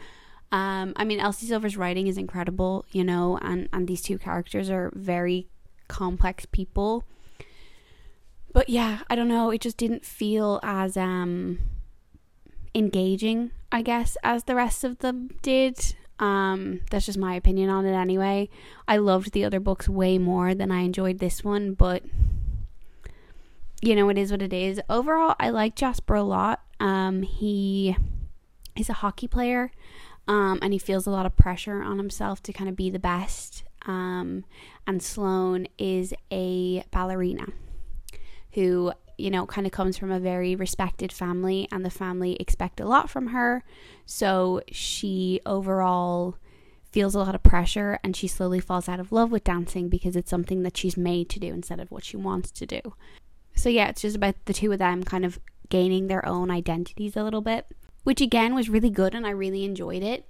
Um, 0.52 0.94
I 0.96 1.06
mean, 1.06 1.20
Elsie 1.20 1.48
Silver's 1.48 1.78
writing 1.78 2.08
is 2.08 2.18
incredible, 2.18 2.86
you 2.92 3.04
know, 3.04 3.38
and 3.42 3.70
and 3.72 3.88
these 3.88 4.02
two 4.02 4.18
characters 4.18 4.70
are 4.70 4.92
very 4.94 5.48
complex 5.88 6.46
people. 6.46 7.06
But 8.54 8.68
yeah, 8.68 9.00
I 9.10 9.16
don't 9.16 9.30
know. 9.30 9.50
It 9.50 9.62
just 9.62 9.78
didn't 9.78 10.06
feel 10.06 10.60
as 10.62 10.98
um 10.98 11.60
engaging, 12.76 13.52
I 13.72 13.82
guess, 13.82 14.18
as 14.24 14.44
the 14.44 14.56
rest 14.56 14.84
of 14.84 15.00
them 15.00 15.30
did. 15.42 15.96
Um, 16.22 16.82
that's 16.92 17.08
just 17.08 17.18
my 17.18 17.34
opinion 17.34 17.70
on 17.70 17.86
it 17.86 17.94
anyway. 17.94 18.48
I 18.88 18.98
loved 18.98 19.34
the 19.34 19.44
other 19.44 19.60
books 19.60 19.90
way 19.90 20.20
more 20.20 20.54
than 20.54 20.72
I 20.72 20.82
enjoyed 20.82 21.18
this 21.18 21.44
one, 21.44 21.74
but 21.74 22.04
you 23.82 23.96
know, 23.96 24.08
it 24.10 24.18
is 24.18 24.32
what 24.32 24.44
it 24.44 24.54
is. 24.54 24.80
Overall, 24.88 25.36
I 25.40 25.50
like 25.50 25.76
Jasper 25.76 26.14
a 26.14 26.24
lot. 26.24 26.62
Um, 26.80 27.24
he 27.24 27.98
is 28.78 28.90
a 28.90 28.94
hockey 28.94 29.28
player, 29.28 29.72
um, 30.28 30.60
and 30.62 30.72
he 30.72 30.80
feels 30.80 31.08
a 31.08 31.12
lot 31.12 31.26
of 31.26 31.36
pressure 31.36 31.82
on 31.82 31.98
himself 31.98 32.44
to 32.44 32.54
kind 32.54 32.70
of 32.70 32.76
be 32.76 32.92
the 32.92 33.00
best. 33.00 33.64
Um, 33.88 34.46
and 34.86 35.02
Sloane 35.02 35.68
is 35.80 36.14
a 36.32 36.84
ballerina 36.92 37.48
who, 38.52 38.94
you 39.22 39.30
know, 39.30 39.46
kind 39.46 39.66
of 39.66 39.72
comes 39.72 39.98
from 39.98 40.12
a 40.12 40.20
very 40.20 40.56
respected 40.56 41.12
family, 41.12 41.68
and 41.72 41.86
the 41.86 41.90
family 41.90 42.36
expect 42.36 42.80
a 42.80 42.86
lot 42.86 43.10
from 43.10 43.28
her. 43.28 43.64
So 44.06 44.62
she 44.72 45.40
overall 45.46 46.36
feels 46.92 47.16
a 47.16 47.20
lot 47.20 47.36
of 47.36 47.44
pressure 47.44 48.00
and 48.04 48.16
she 48.16 48.28
slowly 48.28 48.60
falls 48.60 48.90
out 48.90 49.00
of 49.00 49.14
love 49.14 49.32
with 49.32 49.46
dancing 49.46 49.88
because 49.88 50.16
it's 50.16 50.30
something 50.30 50.64
that 50.64 50.76
she's 50.76 50.98
made 50.98 51.30
to 51.30 51.40
do 51.40 51.48
instead 51.48 51.80
of 51.80 51.90
what 51.90 52.04
she 52.04 52.18
wants 52.18 52.52
to 52.52 52.66
do. 52.66 52.82
So, 53.56 53.70
yeah, 53.70 53.88
it's 53.88 54.02
just 54.02 54.16
about 54.16 54.36
the 54.46 54.54
two 54.54 54.72
of 54.72 54.80
them 54.80 55.04
kind 55.04 55.24
of 55.24 55.40
gaining 55.70 56.08
their 56.08 56.26
own 56.26 56.52
identities 56.52 57.16
a 57.16 57.24
little 57.24 57.42
bit, 57.42 57.66
which 58.04 58.22
again 58.22 58.54
was 58.54 58.70
really 58.70 58.90
good 58.90 59.16
and 59.16 59.26
I 59.26 59.32
really 59.32 59.64
enjoyed 59.64 60.04
it. 60.04 60.30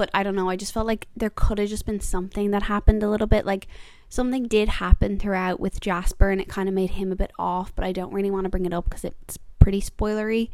But 0.00 0.08
I 0.14 0.22
don't 0.22 0.34
know, 0.34 0.48
I 0.48 0.56
just 0.56 0.72
felt 0.72 0.86
like 0.86 1.08
there 1.14 1.28
could 1.28 1.58
have 1.58 1.68
just 1.68 1.84
been 1.84 2.00
something 2.00 2.52
that 2.52 2.62
happened 2.62 3.02
a 3.02 3.10
little 3.10 3.26
bit. 3.26 3.44
Like 3.44 3.66
something 4.08 4.48
did 4.48 4.70
happen 4.70 5.18
throughout 5.18 5.60
with 5.60 5.78
Jasper 5.78 6.30
and 6.30 6.40
it 6.40 6.48
kind 6.48 6.70
of 6.70 6.74
made 6.74 6.92
him 6.92 7.12
a 7.12 7.16
bit 7.16 7.30
off, 7.38 7.76
but 7.76 7.84
I 7.84 7.92
don't 7.92 8.10
really 8.10 8.30
want 8.30 8.44
to 8.44 8.48
bring 8.48 8.64
it 8.64 8.72
up 8.72 8.84
because 8.84 9.04
it's 9.04 9.36
pretty 9.58 9.82
spoilery. 9.82 10.48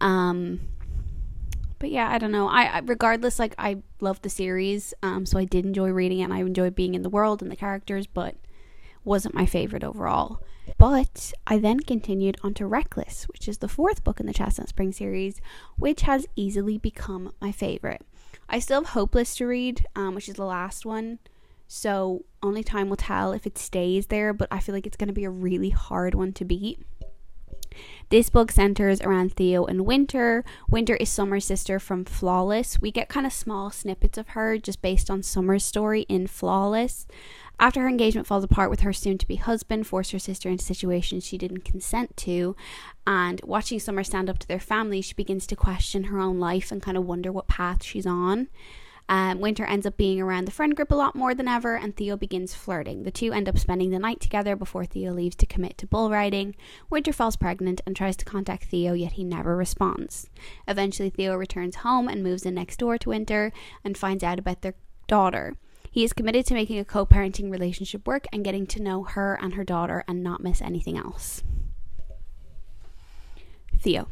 Um, 0.00 0.62
but 1.78 1.92
yeah, 1.92 2.10
I 2.10 2.18
don't 2.18 2.32
know. 2.32 2.48
I, 2.48 2.64
I 2.64 2.78
regardless, 2.80 3.38
like 3.38 3.54
I 3.56 3.82
love 4.00 4.20
the 4.22 4.28
series, 4.28 4.94
um, 5.00 5.26
so 5.26 5.38
I 5.38 5.44
did 5.44 5.64
enjoy 5.64 5.90
reading 5.90 6.18
it. 6.18 6.24
and 6.24 6.34
I 6.34 6.40
enjoyed 6.40 6.74
being 6.74 6.96
in 6.96 7.02
the 7.02 7.08
world 7.08 7.40
and 7.40 7.52
the 7.52 7.56
characters, 7.56 8.08
but 8.08 8.34
wasn't 9.04 9.32
my 9.32 9.46
favorite 9.46 9.84
overall. 9.84 10.42
But 10.76 11.32
I 11.46 11.58
then 11.58 11.78
continued 11.78 12.36
on 12.42 12.52
to 12.54 12.66
Reckless, 12.66 13.28
which 13.28 13.46
is 13.46 13.58
the 13.58 13.68
fourth 13.68 14.02
book 14.02 14.18
in 14.18 14.26
the 14.26 14.34
Chestnut 14.34 14.68
Spring 14.68 14.90
series, 14.90 15.40
which 15.76 16.00
has 16.00 16.26
easily 16.34 16.78
become 16.78 17.32
my 17.40 17.52
favorite. 17.52 18.02
I 18.48 18.58
still 18.58 18.80
have 18.80 18.90
Hopeless 18.90 19.36
to 19.36 19.46
read, 19.46 19.86
um, 19.94 20.14
which 20.14 20.28
is 20.28 20.36
the 20.36 20.44
last 20.44 20.86
one. 20.86 21.18
So 21.66 22.24
only 22.42 22.64
time 22.64 22.88
will 22.88 22.96
tell 22.96 23.32
if 23.32 23.46
it 23.46 23.58
stays 23.58 24.06
there, 24.06 24.32
but 24.32 24.48
I 24.50 24.60
feel 24.60 24.74
like 24.74 24.86
it's 24.86 24.96
going 24.96 25.08
to 25.08 25.14
be 25.14 25.24
a 25.24 25.30
really 25.30 25.70
hard 25.70 26.14
one 26.14 26.32
to 26.34 26.44
beat. 26.44 26.80
This 28.08 28.30
book 28.30 28.50
centers 28.50 29.02
around 29.02 29.34
Theo 29.34 29.66
and 29.66 29.84
Winter. 29.84 30.44
Winter 30.68 30.96
is 30.96 31.10
Summer's 31.10 31.44
sister 31.44 31.78
from 31.78 32.06
Flawless. 32.06 32.80
We 32.80 32.90
get 32.90 33.10
kind 33.10 33.26
of 33.26 33.32
small 33.32 33.70
snippets 33.70 34.16
of 34.16 34.28
her 34.28 34.56
just 34.56 34.80
based 34.80 35.10
on 35.10 35.22
Summer's 35.22 35.64
story 35.64 36.02
in 36.08 36.26
Flawless. 36.26 37.06
After 37.60 37.80
her 37.80 37.88
engagement 37.88 38.26
falls 38.26 38.44
apart 38.44 38.70
with 38.70 38.80
her 38.80 38.92
soon 38.92 39.18
to 39.18 39.26
be 39.26 39.36
husband, 39.36 39.86
forced 39.86 40.12
her 40.12 40.18
sister 40.18 40.48
into 40.48 40.64
situations 40.64 41.26
she 41.26 41.38
didn't 41.38 41.64
consent 41.64 42.16
to, 42.18 42.54
and 43.06 43.40
watching 43.44 43.80
Summer 43.80 44.04
stand 44.04 44.30
up 44.30 44.38
to 44.38 44.48
their 44.48 44.60
family, 44.60 45.00
she 45.00 45.14
begins 45.14 45.46
to 45.48 45.56
question 45.56 46.04
her 46.04 46.20
own 46.20 46.38
life 46.38 46.70
and 46.70 46.82
kind 46.82 46.96
of 46.96 47.04
wonder 47.04 47.32
what 47.32 47.48
path 47.48 47.82
she's 47.82 48.06
on. 48.06 48.48
Um, 49.10 49.40
Winter 49.40 49.64
ends 49.64 49.86
up 49.86 49.96
being 49.96 50.20
around 50.20 50.44
the 50.44 50.52
friend 50.52 50.76
group 50.76 50.90
a 50.90 50.94
lot 50.94 51.16
more 51.16 51.34
than 51.34 51.48
ever, 51.48 51.76
and 51.76 51.96
Theo 51.96 52.16
begins 52.16 52.54
flirting. 52.54 53.04
The 53.04 53.10
two 53.10 53.32
end 53.32 53.48
up 53.48 53.58
spending 53.58 53.90
the 53.90 53.98
night 53.98 54.20
together 54.20 54.54
before 54.54 54.84
Theo 54.84 55.12
leaves 55.12 55.36
to 55.36 55.46
commit 55.46 55.78
to 55.78 55.86
bull 55.86 56.10
riding. 56.10 56.54
Winter 56.90 57.12
falls 57.12 57.34
pregnant 57.34 57.80
and 57.86 57.96
tries 57.96 58.16
to 58.18 58.26
contact 58.26 58.64
Theo, 58.64 58.92
yet 58.92 59.12
he 59.12 59.24
never 59.24 59.56
responds. 59.56 60.28
Eventually, 60.66 61.08
Theo 61.08 61.36
returns 61.36 61.76
home 61.76 62.06
and 62.06 62.22
moves 62.22 62.44
in 62.44 62.54
next 62.54 62.78
door 62.78 62.98
to 62.98 63.08
Winter 63.08 63.50
and 63.82 63.96
finds 63.96 64.22
out 64.22 64.38
about 64.38 64.60
their 64.60 64.74
daughter. 65.06 65.56
He 65.90 66.04
is 66.04 66.12
committed 66.12 66.46
to 66.46 66.54
making 66.54 66.78
a 66.78 66.84
co 66.84 67.06
parenting 67.06 67.50
relationship 67.50 68.06
work 68.06 68.26
and 68.32 68.44
getting 68.44 68.66
to 68.68 68.82
know 68.82 69.04
her 69.04 69.38
and 69.40 69.54
her 69.54 69.64
daughter 69.64 70.04
and 70.06 70.22
not 70.22 70.42
miss 70.42 70.60
anything 70.60 70.96
else. 70.96 71.42
Theo. 73.80 74.08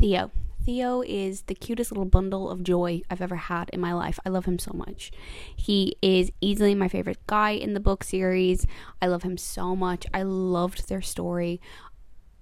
Theo. 0.00 0.30
Theo 0.64 1.02
is 1.02 1.42
the 1.42 1.54
cutest 1.54 1.90
little 1.90 2.04
bundle 2.04 2.50
of 2.50 2.62
joy 2.62 3.00
I've 3.10 3.22
ever 3.22 3.36
had 3.36 3.70
in 3.70 3.80
my 3.80 3.94
life. 3.94 4.18
I 4.26 4.28
love 4.28 4.44
him 4.44 4.58
so 4.58 4.72
much. 4.74 5.10
He 5.56 5.96
is 6.02 6.30
easily 6.40 6.74
my 6.74 6.88
favorite 6.88 7.26
guy 7.26 7.52
in 7.52 7.72
the 7.72 7.80
book 7.80 8.04
series. 8.04 8.66
I 9.00 9.06
love 9.06 9.22
him 9.22 9.38
so 9.38 9.74
much. 9.74 10.06
I 10.12 10.22
loved 10.24 10.88
their 10.88 11.00
story. 11.00 11.60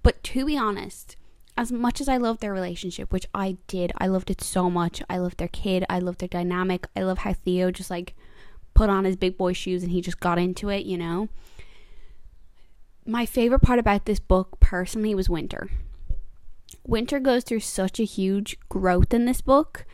But 0.03 0.21
to 0.23 0.45
be 0.45 0.57
honest, 0.57 1.15
as 1.57 1.71
much 1.71 1.99
as 1.99 2.07
I 2.07 2.17
loved 2.17 2.39
their 2.39 2.53
relationship, 2.53 3.11
which 3.11 3.25
I 3.33 3.57
did, 3.65 3.91
I 3.97 4.07
loved 4.07 4.29
it 4.29 4.41
so 4.41 4.69
much. 4.69 5.01
I 5.09 5.17
loved 5.17 5.39
their 5.39 5.47
kid. 5.47 5.83
I 5.89 5.99
loved 5.99 6.19
their 6.19 6.27
dynamic. 6.27 6.87
I 6.95 7.01
love 7.01 7.19
how 7.19 7.33
Theo 7.33 7.71
just 7.71 7.89
like 7.89 8.15
put 8.75 8.91
on 8.91 9.05
his 9.05 9.15
big 9.15 9.37
boy 9.37 9.53
shoes 9.53 9.81
and 9.81 9.91
he 9.91 9.99
just 9.99 10.19
got 10.19 10.37
into 10.37 10.69
it, 10.69 10.85
you 10.85 10.97
know. 10.97 11.29
My 13.05 13.25
favorite 13.25 13.61
part 13.61 13.79
about 13.79 14.05
this 14.05 14.19
book 14.19 14.59
personally 14.59 15.15
was 15.15 15.29
Winter. 15.29 15.69
Winter 16.85 17.19
goes 17.19 17.43
through 17.43 17.61
such 17.61 17.99
a 17.99 18.03
huge 18.03 18.57
growth 18.69 19.13
in 19.13 19.25
this 19.25 19.41
book. 19.41 19.85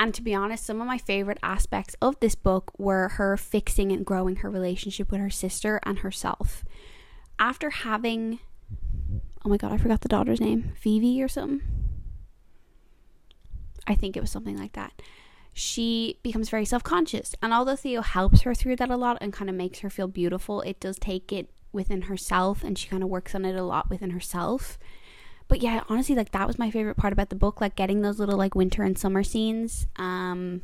And 0.00 0.12
to 0.14 0.22
be 0.22 0.34
honest, 0.34 0.66
some 0.66 0.80
of 0.80 0.86
my 0.88 0.98
favorite 0.98 1.38
aspects 1.42 1.94
of 2.02 2.18
this 2.18 2.34
book 2.34 2.72
were 2.78 3.10
her 3.10 3.36
fixing 3.36 3.92
and 3.92 4.04
growing 4.04 4.36
her 4.36 4.50
relationship 4.50 5.12
with 5.12 5.20
her 5.20 5.30
sister 5.30 5.78
and 5.84 6.00
herself. 6.00 6.64
After 7.38 7.70
having 7.70 8.40
oh 9.44 9.48
my 9.48 9.56
god, 9.56 9.72
I 9.72 9.76
forgot 9.76 10.00
the 10.00 10.08
daughter's 10.08 10.40
name, 10.40 10.72
Phoebe 10.76 11.22
or 11.22 11.28
something. 11.28 11.62
I 13.86 13.94
think 13.94 14.16
it 14.16 14.20
was 14.20 14.30
something 14.30 14.56
like 14.56 14.72
that. 14.72 14.92
She 15.52 16.18
becomes 16.22 16.48
very 16.48 16.64
self 16.64 16.82
conscious, 16.82 17.34
and 17.42 17.52
although 17.52 17.76
Theo 17.76 18.00
helps 18.02 18.42
her 18.42 18.54
through 18.54 18.76
that 18.76 18.90
a 18.90 18.96
lot 18.96 19.18
and 19.20 19.32
kind 19.32 19.50
of 19.50 19.56
makes 19.56 19.80
her 19.80 19.90
feel 19.90 20.08
beautiful, 20.08 20.62
it 20.62 20.80
does 20.80 20.98
take 20.98 21.32
it 21.32 21.50
within 21.72 22.02
herself, 22.02 22.62
and 22.62 22.78
she 22.78 22.88
kind 22.88 23.02
of 23.02 23.08
works 23.08 23.34
on 23.34 23.44
it 23.44 23.56
a 23.56 23.62
lot 23.62 23.90
within 23.90 24.10
herself. 24.10 24.78
But 25.48 25.62
yeah, 25.62 25.82
honestly, 25.88 26.14
like 26.14 26.32
that 26.32 26.46
was 26.46 26.58
my 26.58 26.70
favorite 26.70 26.96
part 26.96 27.12
about 27.12 27.28
the 27.28 27.36
book, 27.36 27.60
like 27.60 27.76
getting 27.76 28.00
those 28.00 28.18
little 28.18 28.38
like 28.38 28.54
winter 28.54 28.82
and 28.82 28.98
summer 28.98 29.22
scenes. 29.22 29.86
Um, 29.96 30.62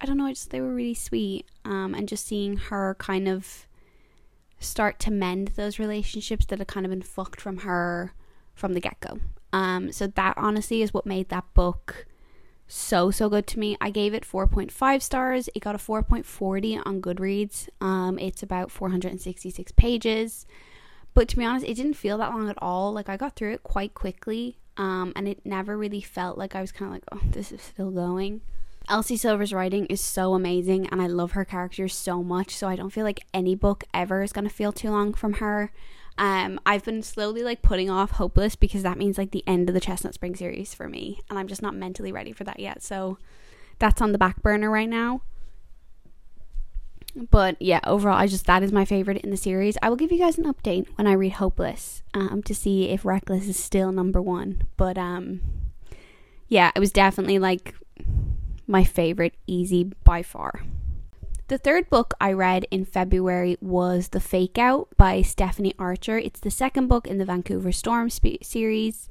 I 0.00 0.06
don't 0.06 0.18
know, 0.18 0.28
just 0.28 0.50
they 0.50 0.60
were 0.60 0.74
really 0.74 0.94
sweet, 0.94 1.46
um, 1.64 1.94
and 1.94 2.08
just 2.08 2.26
seeing 2.26 2.56
her 2.56 2.94
kind 2.98 3.26
of 3.26 3.66
start 4.64 4.98
to 5.00 5.10
mend 5.10 5.48
those 5.48 5.78
relationships 5.78 6.46
that 6.46 6.58
had 6.58 6.68
kind 6.68 6.86
of 6.86 6.90
been 6.90 7.02
fucked 7.02 7.40
from 7.40 7.58
her 7.58 8.14
from 8.54 8.74
the 8.74 8.80
get 8.80 9.00
go. 9.00 9.18
Um, 9.52 9.92
so 9.92 10.06
that 10.06 10.34
honestly 10.36 10.82
is 10.82 10.92
what 10.92 11.06
made 11.06 11.28
that 11.28 11.44
book 11.54 12.06
so 12.66 13.10
so 13.10 13.28
good 13.28 13.46
to 13.48 13.58
me. 13.58 13.76
I 13.80 13.90
gave 13.90 14.14
it 14.14 14.24
4.5 14.24 15.02
stars. 15.02 15.48
It 15.54 15.60
got 15.60 15.74
a 15.74 15.78
4.40 15.78 16.82
on 16.84 17.00
Goodreads. 17.00 17.68
Um, 17.80 18.18
it's 18.18 18.42
about 18.42 18.70
466 18.70 19.72
pages. 19.72 20.46
But 21.12 21.28
to 21.28 21.36
be 21.36 21.44
honest, 21.44 21.66
it 21.66 21.74
didn't 21.74 21.94
feel 21.94 22.18
that 22.18 22.30
long 22.30 22.48
at 22.48 22.58
all. 22.60 22.92
Like 22.92 23.08
I 23.08 23.16
got 23.16 23.36
through 23.36 23.52
it 23.54 23.62
quite 23.62 23.94
quickly. 23.94 24.58
Um, 24.76 25.12
and 25.14 25.28
it 25.28 25.44
never 25.44 25.76
really 25.76 26.00
felt 26.00 26.36
like 26.36 26.56
I 26.56 26.60
was 26.60 26.72
kind 26.72 26.88
of 26.88 26.94
like, 26.94 27.04
oh, 27.12 27.20
this 27.30 27.52
is 27.52 27.62
still 27.62 27.90
going. 27.90 28.40
Elsie 28.88 29.16
Silver's 29.16 29.52
writing 29.52 29.86
is 29.86 30.00
so 30.00 30.34
amazing 30.34 30.86
and 30.88 31.00
I 31.00 31.06
love 31.06 31.32
her 31.32 31.44
character 31.44 31.88
so 31.88 32.22
much, 32.22 32.54
so 32.54 32.68
I 32.68 32.76
don't 32.76 32.90
feel 32.90 33.04
like 33.04 33.24
any 33.32 33.54
book 33.54 33.84
ever 33.94 34.22
is 34.22 34.32
going 34.32 34.46
to 34.46 34.54
feel 34.54 34.72
too 34.72 34.90
long 34.90 35.14
from 35.14 35.34
her. 35.34 35.72
Um, 36.16 36.60
I've 36.64 36.84
been 36.84 37.02
slowly 37.02 37.42
like 37.42 37.62
putting 37.62 37.90
off 37.90 38.12
Hopeless 38.12 38.56
because 38.56 38.82
that 38.82 38.98
means 38.98 39.18
like 39.18 39.32
the 39.32 39.44
end 39.46 39.68
of 39.68 39.74
the 39.74 39.80
Chestnut 39.80 40.14
Spring 40.14 40.36
series 40.36 40.74
for 40.74 40.88
me, 40.88 41.20
and 41.28 41.38
I'm 41.38 41.48
just 41.48 41.62
not 41.62 41.74
mentally 41.74 42.12
ready 42.12 42.32
for 42.32 42.44
that 42.44 42.60
yet. 42.60 42.82
So 42.82 43.18
that's 43.78 44.00
on 44.00 44.12
the 44.12 44.18
back 44.18 44.42
burner 44.42 44.70
right 44.70 44.88
now. 44.88 45.22
But 47.16 47.56
yeah, 47.60 47.80
overall, 47.84 48.16
I 48.16 48.26
just 48.26 48.46
that 48.46 48.62
is 48.62 48.72
my 48.72 48.84
favorite 48.84 49.18
in 49.18 49.30
the 49.30 49.36
series. 49.36 49.78
I 49.82 49.88
will 49.88 49.96
give 49.96 50.12
you 50.12 50.18
guys 50.18 50.38
an 50.38 50.52
update 50.52 50.86
when 50.96 51.06
I 51.06 51.12
read 51.12 51.34
Hopeless 51.34 52.02
um, 52.12 52.42
to 52.44 52.54
see 52.54 52.90
if 52.90 53.04
Reckless 53.04 53.48
is 53.48 53.56
still 53.56 53.92
number 53.92 54.20
one. 54.20 54.62
But 54.76 54.98
um, 54.98 55.40
yeah, 56.48 56.70
it 56.76 56.80
was 56.80 56.92
definitely 56.92 57.38
like 57.38 57.74
my 58.66 58.84
favorite, 58.84 59.34
easy 59.46 59.84
by 60.04 60.22
far. 60.22 60.62
The 61.48 61.58
third 61.58 61.90
book 61.90 62.14
I 62.20 62.32
read 62.32 62.66
in 62.70 62.86
February 62.86 63.58
was 63.60 64.08
The 64.08 64.20
Fake 64.20 64.56
Out 64.56 64.88
by 64.96 65.20
Stephanie 65.20 65.74
Archer. 65.78 66.18
It's 66.18 66.40
the 66.40 66.50
second 66.50 66.88
book 66.88 67.06
in 67.06 67.18
the 67.18 67.26
Vancouver 67.26 67.70
Storm 67.70 68.08
series. 68.08 69.10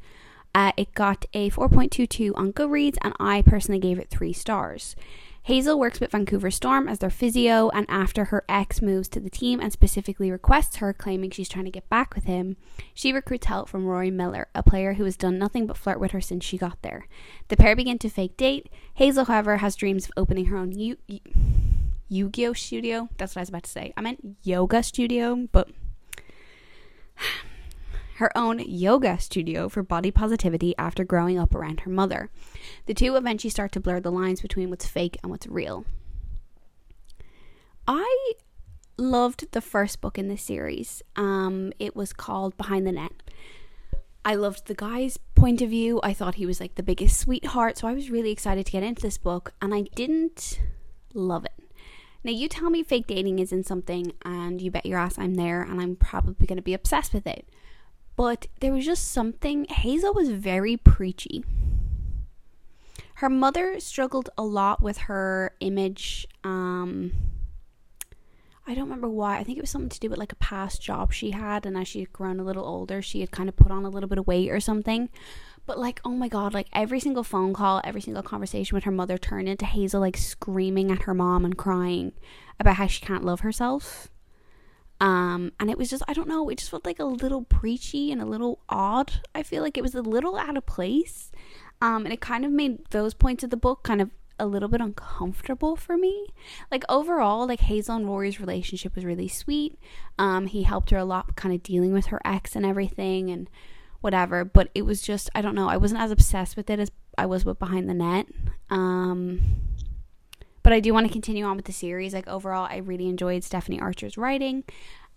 Uh, 0.56 0.72
it 0.76 0.94
got 0.94 1.26
a 1.34 1.52
4.22 1.52 2.32
on 2.36 2.52
Goodreads, 2.52 2.98
and 3.02 3.14
I 3.20 3.44
personally 3.44 3.80
gave 3.80 4.00
it 4.00 4.10
three 4.10 4.34
stars. 4.34 4.96
Hazel 5.46 5.78
works 5.78 6.00
with 6.00 6.12
Vancouver 6.12 6.50
Storm 6.50 6.88
as 6.88 7.00
their 7.00 7.10
physio, 7.10 7.70
and 7.72 7.86
after 7.90 8.26
her 8.26 8.46
ex 8.48 8.82
moves 8.82 9.10
to 9.10 9.20
the 9.20 9.30
team 9.30 9.60
and 9.60 9.74
specifically 9.74 10.32
requests 10.32 10.78
her, 10.78 10.94
claiming 10.94 11.32
she's 11.32 11.50
trying 11.50 11.66
to 11.66 11.72
get 11.72 11.90
back 11.90 12.16
with 12.16 12.24
him, 12.24 12.56
she 12.94 13.12
recruits 13.12 13.48
help 13.48 13.68
from 13.68 13.86
Rory 13.86 14.10
Miller, 14.10 14.48
a 14.56 14.64
player 14.64 14.94
who 14.94 15.04
has 15.04 15.18
done 15.18 15.38
nothing 15.38 15.68
but 15.68 15.76
flirt 15.76 16.00
with 16.00 16.12
her 16.12 16.22
since 16.22 16.46
she 16.46 16.58
got 16.58 16.82
there. 16.82 17.08
The 17.50 17.58
pair 17.58 17.76
begin 17.76 18.00
to 18.00 18.10
fake 18.10 18.38
date. 18.38 18.70
Hazel, 18.94 19.26
however, 19.26 19.58
has 19.58 19.76
dreams 19.76 20.06
of 20.06 20.14
opening 20.16 20.46
her 20.46 20.56
own 20.56 20.72
Yu 20.72 20.96
Gi 22.30 22.48
Oh 22.48 22.54
studio. 22.54 23.10
That's 23.18 23.36
what 23.36 23.42
I 23.42 23.44
was 23.44 23.50
about 23.50 23.64
to 23.64 23.72
say. 23.72 23.94
I 23.98 24.02
meant 24.02 24.38
yoga 24.44 24.82
studio, 24.82 25.50
but 25.52 25.70
her 28.16 28.36
own 28.38 28.60
yoga 28.60 29.20
studio 29.20 29.68
for 29.68 29.84
body 29.84 30.10
positivity 30.10 30.74
after 30.78 31.04
growing 31.04 31.38
up 31.38 31.54
around 31.54 31.82
her 31.82 31.90
mother. 31.90 32.30
The 32.86 32.94
two 32.94 33.16
eventually 33.16 33.50
start 33.50 33.72
to 33.74 33.80
blur 33.80 34.00
the 34.00 34.12
lines 34.12 34.42
between 34.42 34.70
what's 34.70 34.86
fake 34.86 35.18
and 35.24 35.32
what's 35.32 35.48
real. 35.48 35.86
I 37.88 38.34
loved 38.98 39.52
the 39.52 39.62
first 39.62 40.02
book 40.02 40.18
in 40.18 40.28
this 40.28 40.42
series. 40.42 41.02
Um, 41.16 41.74
it 41.80 41.96
was 41.96 42.14
called 42.14 42.58
Behind 42.58 42.86
the 42.86 42.92
Net. 42.92 43.12
I 44.26 44.36
loved 44.36 44.68
the 44.68 44.76
guy's 44.76 45.18
point 45.36 45.62
of 45.62 45.70
view. 45.70 46.00
I 46.04 46.14
thought 46.14 46.36
he 46.36 46.46
was 46.46 46.60
like 46.60 46.76
the 46.76 46.84
biggest 46.84 47.20
sweetheart, 47.20 47.78
so 47.78 47.88
I 47.88 47.94
was 47.94 48.10
really 48.10 48.32
excited 48.32 48.66
to 48.66 48.72
get 48.72 48.84
into 48.84 49.02
this 49.02 49.18
book, 49.18 49.54
and 49.62 49.74
I 49.74 49.82
didn't 49.96 50.62
love 51.14 51.46
it. 51.46 51.52
Now, 52.24 52.32
you 52.32 52.48
tell 52.48 52.70
me 52.70 52.84
fake 52.84 53.08
dating 53.08 53.40
isn't 53.40 53.66
something, 53.66 54.14
and 54.24 54.62
you 54.62 54.72
bet 54.72 54.86
your 54.86 55.00
ass 55.00 55.20
I'm 55.20 55.36
there, 55.36 55.62
and 55.62 55.82
I'm 55.82 55.98
probably 55.98 56.48
going 56.48 56.58
to 56.58 56.62
be 56.62 56.74
obsessed 56.74 57.14
with 57.14 57.28
it. 57.28 57.50
But 58.16 58.48
there 58.62 58.72
was 58.72 58.86
just 58.86 59.12
something, 59.12 59.66
Hazel 59.66 60.14
was 60.14 60.30
very 60.30 60.78
preachy. 60.78 61.44
Her 63.24 63.30
mother 63.30 63.80
struggled 63.80 64.30
a 64.38 64.44
lot 64.44 64.82
with 64.82 64.98
her 64.98 65.56
image. 65.62 66.28
Um, 66.44 67.14
I 68.68 68.76
don't 68.76 68.84
remember 68.84 69.08
why. 69.08 69.38
I 69.38 69.46
think 69.46 69.58
it 69.58 69.62
was 69.62 69.70
something 69.70 69.88
to 69.88 70.00
do 70.02 70.10
with 70.10 70.20
like 70.20 70.34
a 70.34 70.36
past 70.36 70.82
job 70.82 71.14
she 71.14 71.32
had, 71.32 71.66
and 71.66 71.78
as 71.78 71.88
she 71.88 72.02
had 72.02 72.12
grown 72.12 72.42
a 72.42 72.44
little 72.44 72.66
older, 72.66 73.02
she 73.02 73.22
had 73.22 73.32
kind 73.32 73.48
of 73.48 73.56
put 73.56 73.72
on 73.72 73.86
a 73.86 73.90
little 73.90 74.10
bit 74.10 74.18
of 74.18 74.28
weight 74.28 74.52
or 74.52 74.60
something. 74.60 75.08
But 75.66 75.80
like, 75.80 76.02
oh 76.04 76.10
my 76.10 76.28
god, 76.28 76.54
like 76.54 76.68
every 76.74 77.00
single 77.00 77.24
phone 77.24 77.54
call, 77.54 77.80
every 77.86 78.02
single 78.02 78.24
conversation 78.24 78.76
with 78.76 78.84
her 78.84 78.92
mother 78.92 79.18
turned 79.18 79.48
into 79.48 79.66
Hazel 79.66 80.02
like 80.02 80.18
screaming 80.18 80.92
at 80.92 81.04
her 81.04 81.14
mom 81.14 81.46
and 81.46 81.58
crying 81.58 82.12
about 82.60 82.76
how 82.76 82.88
she 82.88 83.06
can't 83.06 83.24
love 83.24 83.40
herself. 83.40 84.10
Um, 85.00 85.54
and 85.62 85.70
it 85.70 85.78
was 85.78 85.90
just, 85.90 86.04
I 86.10 86.14
don't 86.14 86.28
know, 86.28 86.50
it 86.50 86.58
just 86.58 86.72
felt 86.72 86.86
like 86.86 87.00
a 87.00 87.06
little 87.06 87.44
preachy 87.44 88.12
and 88.12 88.22
a 88.22 88.26
little 88.26 88.60
odd. 88.68 89.22
I 89.34 89.44
feel 89.44 89.64
like 89.64 89.78
it 89.78 89.82
was 89.82 89.96
a 89.96 90.02
little 90.02 90.36
out 90.38 90.58
of 90.58 90.66
place. 90.66 91.32
Um, 91.84 92.06
and 92.06 92.14
it 92.14 92.22
kind 92.22 92.46
of 92.46 92.52
made 92.52 92.86
those 92.92 93.14
points 93.14 93.44
of 93.44 93.50
the 93.50 93.58
book 93.58 93.84
kind 93.84 94.02
of 94.02 94.10
a 94.40 94.46
little 94.46 94.70
bit 94.70 94.80
uncomfortable 94.80 95.76
for 95.76 95.98
me. 95.98 96.28
Like 96.72 96.86
overall, 96.88 97.46
like 97.46 97.60
Hazel 97.60 97.98
and 97.98 98.08
Rory's 98.08 98.40
relationship 98.40 98.96
was 98.96 99.04
really 99.04 99.28
sweet. 99.28 99.78
Um, 100.18 100.48
he 100.48 100.64
helped 100.64 100.92
her 100.92 100.98
a 100.98 101.04
lot 101.04 101.36
kind 101.36 101.54
of 101.54 101.62
dealing 101.62 101.92
with 101.92 102.06
her 102.06 102.22
ex 102.24 102.56
and 102.56 102.66
everything 102.66 103.30
and 103.30 103.50
whatever, 104.00 104.46
but 104.46 104.70
it 104.74 104.84
was 104.84 105.02
just 105.02 105.30
I 105.36 105.42
don't 105.42 105.56
know, 105.56 105.68
I 105.68 105.76
wasn't 105.76 106.00
as 106.00 106.10
obsessed 106.10 106.56
with 106.56 106.70
it 106.70 106.80
as 106.80 106.90
I 107.18 107.26
was 107.26 107.44
with 107.44 107.60
Behind 107.60 107.90
the 107.90 107.94
Net. 107.94 108.28
Um 108.70 109.42
but 110.64 110.72
I 110.72 110.80
do 110.80 110.94
want 110.94 111.06
to 111.06 111.12
continue 111.12 111.44
on 111.44 111.58
with 111.58 111.66
the 111.66 111.74
series. 111.74 112.14
Like 112.14 112.30
overall, 112.30 112.66
I 112.70 112.78
really 112.78 113.10
enjoyed 113.10 113.44
Stephanie 113.44 113.82
Archer's 113.82 114.18
writing. 114.18 114.64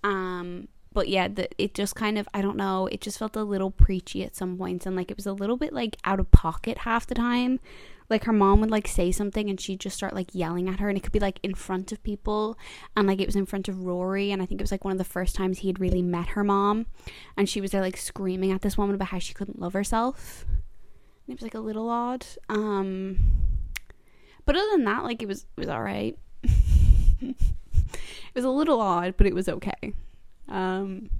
Um 0.02 0.66
but 0.96 1.10
yeah, 1.10 1.28
the, 1.28 1.46
it 1.62 1.74
just 1.74 1.94
kind 1.94 2.16
of 2.16 2.26
I 2.32 2.40
don't 2.40 2.56
know, 2.56 2.86
it 2.86 3.02
just 3.02 3.18
felt 3.18 3.36
a 3.36 3.44
little 3.44 3.70
preachy 3.70 4.24
at 4.24 4.34
some 4.34 4.56
points 4.56 4.86
and 4.86 4.96
like 4.96 5.10
it 5.10 5.16
was 5.18 5.26
a 5.26 5.34
little 5.34 5.58
bit 5.58 5.74
like 5.74 5.98
out 6.04 6.18
of 6.18 6.30
pocket 6.30 6.78
half 6.78 7.06
the 7.06 7.14
time 7.14 7.60
like 8.08 8.24
her 8.24 8.32
mom 8.32 8.60
would 8.60 8.70
like 8.70 8.88
say 8.88 9.12
something 9.12 9.50
and 9.50 9.60
she'd 9.60 9.80
just 9.80 9.94
start 9.94 10.14
like 10.14 10.34
yelling 10.34 10.70
at 10.70 10.80
her 10.80 10.88
and 10.88 10.96
it 10.96 11.02
could 11.02 11.12
be 11.12 11.18
like 11.18 11.38
in 11.42 11.54
front 11.54 11.92
of 11.92 12.02
people 12.02 12.56
and 12.96 13.06
like 13.06 13.20
it 13.20 13.26
was 13.26 13.36
in 13.36 13.44
front 13.44 13.68
of 13.68 13.84
Rory 13.84 14.30
and 14.30 14.40
I 14.40 14.46
think 14.46 14.58
it 14.58 14.64
was 14.64 14.70
like 14.70 14.86
one 14.86 14.92
of 14.92 14.98
the 14.98 15.04
first 15.04 15.36
times 15.36 15.58
he 15.58 15.68
had 15.68 15.80
really 15.80 16.00
met 16.00 16.28
her 16.28 16.42
mom 16.42 16.86
and 17.36 17.46
she 17.46 17.60
was 17.60 17.72
there 17.72 17.82
like 17.82 17.98
screaming 17.98 18.50
at 18.50 18.62
this 18.62 18.78
woman 18.78 18.94
about 18.94 19.08
how 19.08 19.18
she 19.18 19.34
couldn't 19.34 19.60
love 19.60 19.74
herself. 19.74 20.46
And 20.48 21.34
it 21.34 21.34
was 21.34 21.42
like 21.42 21.54
a 21.54 21.60
little 21.60 21.90
odd. 21.90 22.24
Um 22.48 23.18
but 24.46 24.56
other 24.56 24.70
than 24.72 24.84
that 24.84 25.04
like 25.04 25.22
it 25.22 25.28
was 25.28 25.44
it 25.58 25.60
was 25.60 25.68
all 25.68 25.82
right. 25.82 26.16
it 27.20 27.36
was 28.34 28.44
a 28.44 28.50
little 28.50 28.80
odd, 28.80 29.18
but 29.18 29.26
it 29.26 29.34
was 29.34 29.46
okay. 29.46 29.92
Um 30.48 31.10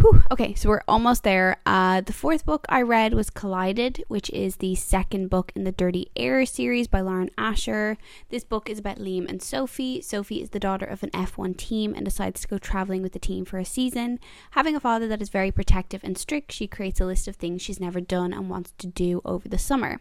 Whew, 0.00 0.22
okay, 0.32 0.54
so 0.54 0.70
we're 0.70 0.82
almost 0.88 1.22
there. 1.22 1.58
Uh, 1.66 2.00
the 2.00 2.14
fourth 2.14 2.46
book 2.46 2.64
I 2.68 2.80
read 2.82 3.12
was 3.12 3.30
Collided, 3.30 4.02
which 4.08 4.30
is 4.30 4.56
the 4.56 4.74
second 4.74 5.28
book 5.28 5.52
in 5.54 5.64
the 5.64 5.70
Dirty 5.70 6.10
Air 6.16 6.44
series 6.46 6.88
by 6.88 7.02
Lauren 7.02 7.30
Asher. 7.36 7.98
This 8.30 8.42
book 8.42 8.70
is 8.70 8.78
about 8.78 8.98
Liam 8.98 9.28
and 9.28 9.42
Sophie. 9.42 10.00
Sophie 10.00 10.40
is 10.40 10.50
the 10.50 10.58
daughter 10.58 10.86
of 10.86 11.02
an 11.02 11.10
F1 11.10 11.56
team 11.56 11.94
and 11.94 12.04
decides 12.04 12.40
to 12.40 12.48
go 12.48 12.58
traveling 12.58 13.02
with 13.02 13.12
the 13.12 13.18
team 13.18 13.44
for 13.44 13.58
a 13.58 13.64
season. 13.66 14.18
Having 14.52 14.76
a 14.76 14.80
father 14.80 15.06
that 15.06 15.22
is 15.22 15.28
very 15.28 15.52
protective 15.52 16.00
and 16.02 16.16
strict, 16.16 16.50
she 16.52 16.66
creates 16.66 17.00
a 17.00 17.04
list 17.06 17.28
of 17.28 17.36
things 17.36 17.60
she's 17.60 17.78
never 17.78 18.00
done 18.00 18.32
and 18.32 18.48
wants 18.48 18.72
to 18.78 18.86
do 18.86 19.20
over 19.24 19.46
the 19.46 19.58
summer. 19.58 20.00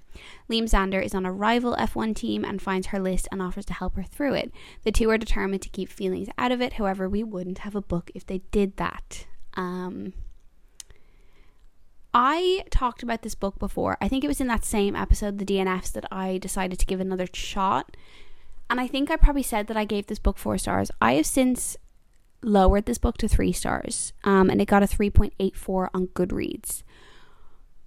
Liam 0.50 0.64
Zander 0.64 1.04
is 1.04 1.14
on 1.14 1.26
a 1.26 1.34
rival 1.34 1.76
F1 1.76 2.16
team 2.16 2.46
and 2.46 2.62
finds 2.62 2.88
her 2.88 3.00
list 3.00 3.28
and 3.32 3.42
offers 3.42 3.66
to 3.66 3.74
help 3.74 3.98
her 3.98 4.04
through 4.04 4.36
it. 4.36 4.52
The 4.84 4.92
two 4.94 5.10
are 5.12 5.18
determined 5.18 5.62
to 5.64 5.70
keep 5.70 5.90
feelings 5.90 6.30
out 6.38 6.54
of 6.54 6.62
it, 6.62 6.74
however, 6.74 7.10
we 7.10 7.24
wouldn't 7.24 7.60
have 7.60 7.76
a 7.76 7.82
book 7.82 8.10
if 8.16 8.26
they 8.26 8.40
did 8.52 8.78
that. 8.78 9.28
Um, 9.56 10.14
I 12.14 12.66
talked 12.70 13.04
about 13.04 13.22
this 13.22 13.36
book 13.36 13.58
before. 13.58 13.98
I 14.02 14.08
think 14.08 14.24
it 14.24 14.28
was 14.28 14.42
in 14.42 14.48
that 14.48 14.66
same 14.66 14.96
episode, 14.96 15.38
the 15.38 15.46
DNFs, 15.46 15.92
that 15.94 16.06
I 16.12 16.38
decided 16.38 16.80
to 16.80 16.86
give 16.86 17.00
another 17.00 17.28
shot. 17.34 17.96
And 18.70 18.80
I 18.80 18.88
think 18.88 19.10
I 19.10 19.16
probably 19.16 19.44
said 19.44 19.68
that 19.68 19.78
I 19.78 19.86
gave 19.86 20.08
this 20.08 20.20
book 20.20 20.38
four 20.38 20.58
stars. 20.58 20.92
I 21.02 21.14
have 21.14 21.26
since 21.26 21.78
lowered 22.44 22.86
this 22.86 22.98
book 22.98 23.18
to 23.18 23.28
three 23.28 23.52
stars, 23.52 24.14
um, 24.24 24.50
and 24.50 24.62
it 24.62 24.68
got 24.68 24.84
a 24.84 24.88
3.84 24.88 25.90
on 25.94 26.08
Goodreads. 26.08 26.84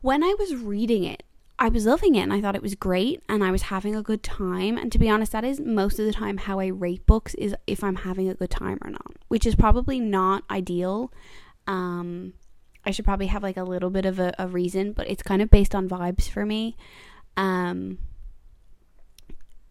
When 0.00 0.22
I 0.22 0.35
was 0.38 0.55
reading 0.55 1.05
it, 1.05 1.22
I 1.59 1.68
was 1.68 1.87
loving 1.87 2.16
it 2.16 2.22
and 2.22 2.33
I 2.33 2.40
thought 2.40 2.57
it 2.57 2.62
was 2.62 2.74
great 2.74 3.22
and 3.29 3.44
I 3.44 3.50
was 3.50 3.62
having 3.62 3.94
a 3.94 4.03
good 4.03 4.22
time. 4.22 4.77
And 4.77 4.90
to 4.90 4.98
be 4.98 5.09
honest, 5.09 5.33
that 5.33 5.44
is 5.44 5.61
most 5.61 5.98
of 5.98 6.05
the 6.05 6.12
time 6.12 6.37
how 6.37 6.59
I 6.59 6.66
rate 6.66 7.07
books 7.07 7.35
is 7.35 7.55
if 7.66 7.85
I'm 7.85 7.96
having 7.96 8.29
a 8.29 8.35
good 8.35 8.50
time 8.50 8.79
or 8.83 8.90
not, 8.90 9.16
which 9.29 9.46
is 9.46 9.55
probably 9.55 10.00
not 10.00 10.42
ideal 10.50 11.12
um, 11.66 12.35
I 12.85 12.90
should 12.90 13.05
probably 13.05 13.27
have 13.27 13.42
like 13.42 13.57
a 13.57 13.64
little 13.64 13.90
bit 13.90 14.05
of 14.05 14.18
a, 14.18 14.35
a 14.38 14.46
reason, 14.46 14.92
but 14.92 15.09
it's 15.09 15.22
kind 15.22 15.40
of 15.42 15.50
based 15.50 15.74
on 15.74 15.88
vibes 15.88 16.29
for 16.29 16.44
me. 16.44 16.77
Um, 17.37 17.98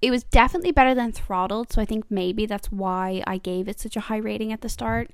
it 0.01 0.12
was 0.12 0.23
definitely 0.23 0.71
better 0.71 0.93
than 0.93 1.12
Throttled, 1.12 1.71
so 1.71 1.82
I 1.82 1.86
think 1.86 2.06
maybe 2.10 2.45
that's 2.45 2.71
why 2.71 3.23
I 3.25 3.38
gave 3.38 3.67
it 3.67 3.79
such 3.79 3.95
a 3.95 4.01
high 4.01 4.17
rating 4.17 4.51
at 4.51 4.62
the 4.62 4.69
start. 4.69 5.12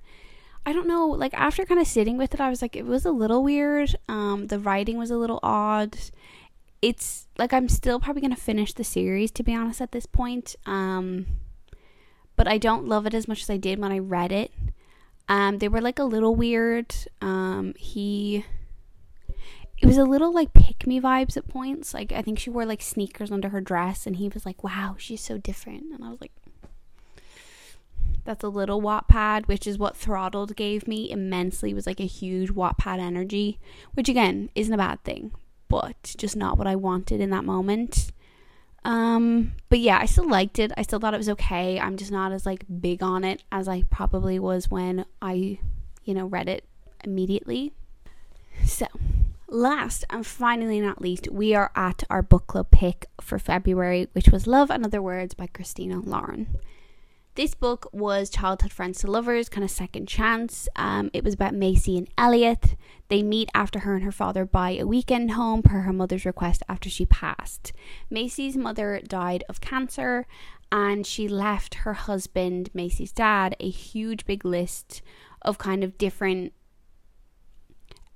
I 0.66 0.74
don't 0.74 0.88
know, 0.88 1.08
like 1.08 1.34
after 1.34 1.66
kind 1.66 1.80
of 1.80 1.88
sitting 1.88 2.18
with 2.18 2.34
it, 2.34 2.42
I 2.42 2.50
was 2.50 2.62
like, 2.62 2.76
it 2.76 2.86
was 2.86 3.06
a 3.06 3.12
little 3.12 3.44
weird. 3.44 3.96
Um, 4.08 4.48
the 4.48 4.60
writing 4.60 4.98
was 4.98 5.12
a 5.12 5.18
little 5.18 5.40
odd. 5.44 5.98
It's 6.82 7.28
like 7.38 7.54
I'm 7.54 7.70
still 7.70 8.00
probably 8.00 8.22
gonna 8.22 8.36
finish 8.36 8.74
the 8.74 8.84
series 8.84 9.32
to 9.32 9.44
be 9.44 9.54
honest 9.54 9.82
at 9.82 9.92
this 9.92 10.06
point. 10.06 10.56
Um, 10.66 11.28
but 12.36 12.48
I 12.48 12.58
don't 12.58 12.88
love 12.88 13.06
it 13.06 13.14
as 13.14 13.28
much 13.28 13.42
as 13.42 13.50
I 13.50 13.58
did 13.58 13.80
when 13.80 13.92
I 13.92 14.00
read 14.00 14.32
it. 14.32 14.52
Um, 15.30 15.60
they 15.60 15.68
were 15.68 15.80
like 15.80 16.00
a 16.00 16.04
little 16.04 16.36
weird. 16.36 16.94
Um, 17.22 17.76
he 17.78 18.44
it 19.78 19.86
was 19.86 19.98
a 19.98 20.04
little 20.04 20.34
like 20.34 20.54
pick 20.54 20.86
me 20.86 21.00
vibes 21.00 21.38
at 21.38 21.48
points. 21.48 21.94
Like 21.94 22.12
I 22.12 22.22
think 22.22 22.40
she 22.40 22.50
wore 22.50 22.66
like 22.66 22.82
sneakers 22.82 23.32
under 23.32 23.50
her 23.50 23.62
dress 23.62 24.06
and 24.06 24.18
he 24.18 24.28
was 24.28 24.46
like, 24.46 24.64
Wow, 24.64 24.96
she's 24.98 25.22
so 25.22 25.38
different 25.38 25.94
and 25.94 26.04
I 26.04 26.10
was 26.10 26.20
like 26.20 26.34
That's 28.26 28.44
a 28.44 28.50
little 28.50 28.82
Wattpad, 28.82 29.48
which 29.48 29.68
is 29.68 29.78
what 29.78 29.96
Throttled 29.96 30.56
gave 30.56 30.88
me 30.88 31.10
immensely, 31.10 31.72
it 31.72 31.76
was 31.76 31.88
like 31.88 32.00
a 32.00 32.06
huge 32.06 32.50
Wattpad 32.50 33.00
energy. 33.00 33.60
Which 33.94 34.10
again 34.10 34.50
isn't 34.56 34.74
a 34.74 34.78
bad 34.78 35.04
thing, 35.04 35.32
but 35.70 36.16
just 36.18 36.36
not 36.36 36.58
what 36.58 36.68
I 36.68 36.76
wanted 36.76 37.22
in 37.22 37.30
that 37.30 37.46
moment. 37.46 38.12
Um, 38.86 39.54
but 39.70 39.80
yeah, 39.80 40.00
I 40.00 40.06
still 40.06 40.28
liked 40.28 40.60
it. 40.60 40.72
I 40.78 40.84
still 40.84 41.00
thought 41.00 41.14
it 41.14 41.18
was 41.18 41.30
okay. 41.30 41.80
I'm 41.80 41.98
just 41.98 42.12
not 42.12 42.32
as 42.32 42.46
like 42.46 42.66
big 42.80 43.04
on 43.04 43.24
it 43.24 43.44
as 43.52 43.68
I 43.68 43.84
probably 43.90 44.40
was 44.40 44.72
when 44.72 45.06
I, 45.22 45.60
you 46.04 46.14
know, 46.14 46.26
read 46.26 46.48
it 46.50 46.66
immediately. 47.04 47.74
So, 48.66 48.88
last 49.48 50.06
and 50.10 50.26
finally 50.26 50.80
not 50.80 51.02
least, 51.02 51.30
we 51.32 51.54
are 51.54 51.72
at 51.76 52.04
our 52.10 52.22
book 52.22 52.48
club 52.48 52.72
pick 52.72 53.06
for 53.22 53.40
February, 53.40 54.08
which 54.14 54.30
was 54.30 54.48
Love 54.48 54.70
and 54.70 54.86
Other 54.86 55.02
Words 55.02 55.34
by 55.34 55.48
Christina 55.48 56.00
Lauren. 56.00 56.58
This 57.40 57.54
book 57.54 57.88
was 57.94 58.30
Childhood 58.30 58.74
Friends 58.74 59.00
to 59.00 59.08
Lovers, 59.10 59.48
kind 59.48 59.64
of 59.64 59.72
second 59.72 60.10
chance. 60.10 60.68
Um, 60.76 61.10
it 61.14 61.24
was 61.24 61.36
about 61.36 61.54
Macy 61.54 61.98
and 61.98 62.10
Elliot. 62.18 62.76
They 63.08 63.24
meet 63.24 63.50
after 63.56 63.80
her 63.80 63.96
and 63.96 64.04
her 64.04 64.12
father 64.12 64.44
buy 64.44 64.72
a 64.72 64.86
weekend 64.86 65.32
home 65.32 65.62
per 65.62 65.80
her 65.84 65.94
mother's 65.94 66.26
request 66.26 66.64
after 66.68 66.90
she 66.90 67.06
passed. 67.06 67.72
Macy's 68.10 68.58
mother 68.58 69.00
died 69.08 69.46
of 69.48 69.62
cancer 69.62 70.28
and 70.70 71.08
she 71.08 71.30
left 71.30 71.76
her 71.76 71.94
husband, 71.94 72.72
Macy's 72.74 73.14
dad, 73.14 73.56
a 73.62 73.70
huge 73.70 74.26
big 74.26 74.44
list 74.44 75.02
of 75.42 75.58
kind 75.58 75.82
of 75.82 75.98
different 75.98 76.52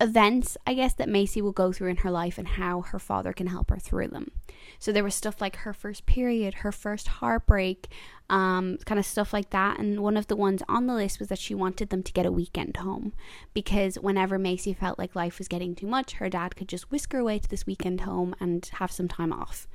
events, 0.03 0.57
I 0.67 0.73
guess, 0.73 0.93
that 0.95 1.07
Macy 1.07 1.41
will 1.41 1.53
go 1.53 1.71
through 1.71 1.89
in 1.89 1.97
her 1.97 2.11
life 2.11 2.37
and 2.37 2.47
how 2.47 2.81
her 2.81 2.99
father 2.99 3.31
can 3.31 3.47
help 3.47 3.69
her 3.69 3.79
through 3.79 4.09
them. 4.09 4.31
So 4.77 4.91
there 4.91 5.03
was 5.03 5.15
stuff 5.15 5.39
like 5.39 5.55
her 5.57 5.73
first 5.73 6.05
period, 6.05 6.55
her 6.55 6.73
first 6.73 7.07
heartbreak, 7.07 7.87
um, 8.29 8.77
kind 8.85 8.99
of 8.99 9.05
stuff 9.05 9.31
like 9.31 9.51
that. 9.51 9.79
And 9.79 10.01
one 10.01 10.17
of 10.17 10.27
the 10.27 10.35
ones 10.35 10.61
on 10.67 10.87
the 10.87 10.93
list 10.93 11.19
was 11.19 11.29
that 11.29 11.39
she 11.39 11.55
wanted 11.55 11.89
them 11.89 12.03
to 12.03 12.11
get 12.11 12.25
a 12.25 12.31
weekend 12.31 12.77
home 12.77 13.13
because 13.53 13.95
whenever 13.95 14.37
Macy 14.37 14.73
felt 14.73 14.99
like 14.99 15.15
life 15.15 15.37
was 15.37 15.47
getting 15.47 15.73
too 15.73 15.87
much, 15.87 16.13
her 16.13 16.29
dad 16.29 16.57
could 16.57 16.67
just 16.67 16.91
whisk 16.91 17.13
her 17.13 17.19
away 17.19 17.39
to 17.39 17.49
this 17.49 17.65
weekend 17.65 18.01
home 18.01 18.35
and 18.41 18.69
have 18.73 18.91
some 18.91 19.07
time 19.07 19.31
off. 19.31 19.67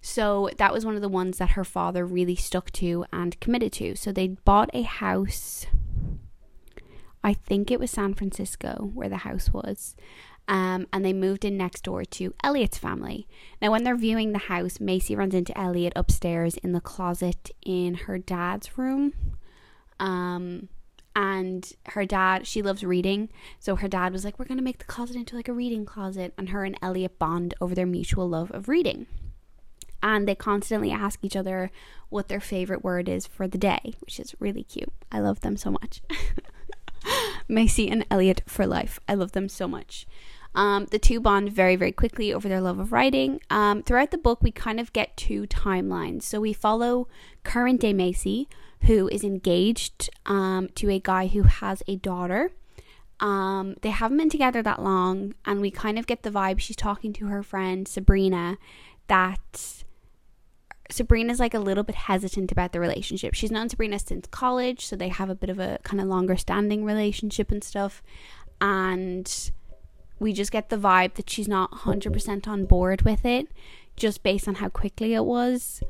So 0.00 0.50
that 0.58 0.72
was 0.72 0.86
one 0.86 0.94
of 0.94 1.02
the 1.02 1.08
ones 1.08 1.38
that 1.38 1.50
her 1.50 1.64
father 1.64 2.06
really 2.06 2.36
stuck 2.36 2.70
to 2.72 3.06
and 3.12 3.40
committed 3.40 3.72
to. 3.74 3.96
So 3.96 4.12
they 4.12 4.28
bought 4.28 4.70
a 4.72 4.82
house 4.82 5.66
I 7.24 7.32
think 7.32 7.70
it 7.70 7.80
was 7.80 7.90
San 7.90 8.12
Francisco 8.12 8.90
where 8.92 9.08
the 9.08 9.18
house 9.18 9.50
was. 9.52 9.96
Um, 10.46 10.86
and 10.92 11.02
they 11.02 11.14
moved 11.14 11.44
in 11.46 11.56
next 11.56 11.84
door 11.84 12.04
to 12.04 12.34
Elliot's 12.44 12.76
family. 12.76 13.26
Now, 13.62 13.70
when 13.70 13.82
they're 13.82 13.96
viewing 13.96 14.32
the 14.32 14.38
house, 14.38 14.78
Macy 14.78 15.16
runs 15.16 15.34
into 15.34 15.56
Elliot 15.58 15.94
upstairs 15.96 16.58
in 16.58 16.72
the 16.72 16.82
closet 16.82 17.50
in 17.64 17.94
her 17.94 18.18
dad's 18.18 18.76
room. 18.76 19.14
Um, 19.98 20.68
and 21.16 21.72
her 21.86 22.04
dad, 22.04 22.46
she 22.46 22.60
loves 22.60 22.84
reading. 22.84 23.30
So 23.58 23.76
her 23.76 23.88
dad 23.88 24.12
was 24.12 24.22
like, 24.22 24.38
We're 24.38 24.44
going 24.44 24.58
to 24.58 24.64
make 24.64 24.78
the 24.78 24.84
closet 24.84 25.16
into 25.16 25.34
like 25.34 25.48
a 25.48 25.54
reading 25.54 25.86
closet. 25.86 26.34
And 26.36 26.50
her 26.50 26.64
and 26.64 26.76
Elliot 26.82 27.18
bond 27.18 27.54
over 27.58 27.74
their 27.74 27.86
mutual 27.86 28.28
love 28.28 28.50
of 28.50 28.68
reading. 28.68 29.06
And 30.02 30.28
they 30.28 30.34
constantly 30.34 30.90
ask 30.90 31.20
each 31.22 31.36
other 31.36 31.70
what 32.10 32.28
their 32.28 32.40
favorite 32.40 32.84
word 32.84 33.08
is 33.08 33.26
for 33.26 33.48
the 33.48 33.56
day, 33.56 33.94
which 34.00 34.20
is 34.20 34.34
really 34.38 34.64
cute. 34.64 34.92
I 35.10 35.20
love 35.20 35.40
them 35.40 35.56
so 35.56 35.70
much. 35.70 36.02
Macy 37.48 37.88
and 37.88 38.06
Elliot 38.10 38.42
for 38.46 38.66
life. 38.66 38.98
I 39.08 39.14
love 39.14 39.32
them 39.32 39.48
so 39.48 39.68
much. 39.68 40.06
Um, 40.54 40.86
the 40.86 40.98
two 40.98 41.20
bond 41.20 41.52
very, 41.52 41.74
very 41.74 41.92
quickly 41.92 42.32
over 42.32 42.48
their 42.48 42.60
love 42.60 42.78
of 42.78 42.92
writing. 42.92 43.40
Um, 43.50 43.82
throughout 43.82 44.12
the 44.12 44.18
book, 44.18 44.42
we 44.42 44.52
kind 44.52 44.78
of 44.78 44.92
get 44.92 45.16
two 45.16 45.46
timelines. 45.46 46.22
So 46.22 46.40
we 46.40 46.52
follow 46.52 47.08
current 47.42 47.80
day 47.80 47.92
Macy, 47.92 48.48
who 48.82 49.08
is 49.08 49.24
engaged 49.24 50.10
um, 50.26 50.68
to 50.76 50.90
a 50.90 51.00
guy 51.00 51.26
who 51.26 51.42
has 51.42 51.82
a 51.88 51.96
daughter. 51.96 52.52
Um, 53.20 53.76
they 53.82 53.90
haven't 53.90 54.18
been 54.18 54.30
together 54.30 54.62
that 54.62 54.82
long, 54.82 55.34
and 55.44 55.60
we 55.60 55.70
kind 55.70 55.98
of 55.98 56.06
get 56.06 56.22
the 56.22 56.30
vibe 56.30 56.60
she's 56.60 56.76
talking 56.76 57.12
to 57.14 57.26
her 57.26 57.42
friend 57.42 57.88
Sabrina 57.88 58.58
that 59.08 59.84
Sabrina's 60.90 61.40
like 61.40 61.54
a 61.54 61.58
little 61.58 61.84
bit 61.84 61.94
hesitant 61.94 62.52
about 62.52 62.72
the 62.72 62.80
relationship. 62.80 63.34
She's 63.34 63.50
known 63.50 63.68
Sabrina 63.68 63.98
since 63.98 64.26
college, 64.26 64.84
so 64.86 64.96
they 64.96 65.08
have 65.08 65.30
a 65.30 65.34
bit 65.34 65.50
of 65.50 65.58
a 65.58 65.78
kind 65.82 66.00
of 66.00 66.06
longer 66.06 66.36
standing 66.36 66.84
relationship 66.84 67.50
and 67.50 67.64
stuff. 67.64 68.02
And 68.60 69.50
we 70.18 70.32
just 70.32 70.52
get 70.52 70.68
the 70.68 70.76
vibe 70.76 71.14
that 71.14 71.30
she's 71.30 71.48
not 71.48 71.70
100% 71.70 72.46
on 72.46 72.64
board 72.66 73.02
with 73.02 73.24
it, 73.24 73.48
just 73.96 74.22
based 74.22 74.46
on 74.46 74.56
how 74.56 74.68
quickly 74.68 75.14
it 75.14 75.24
was. 75.24 75.82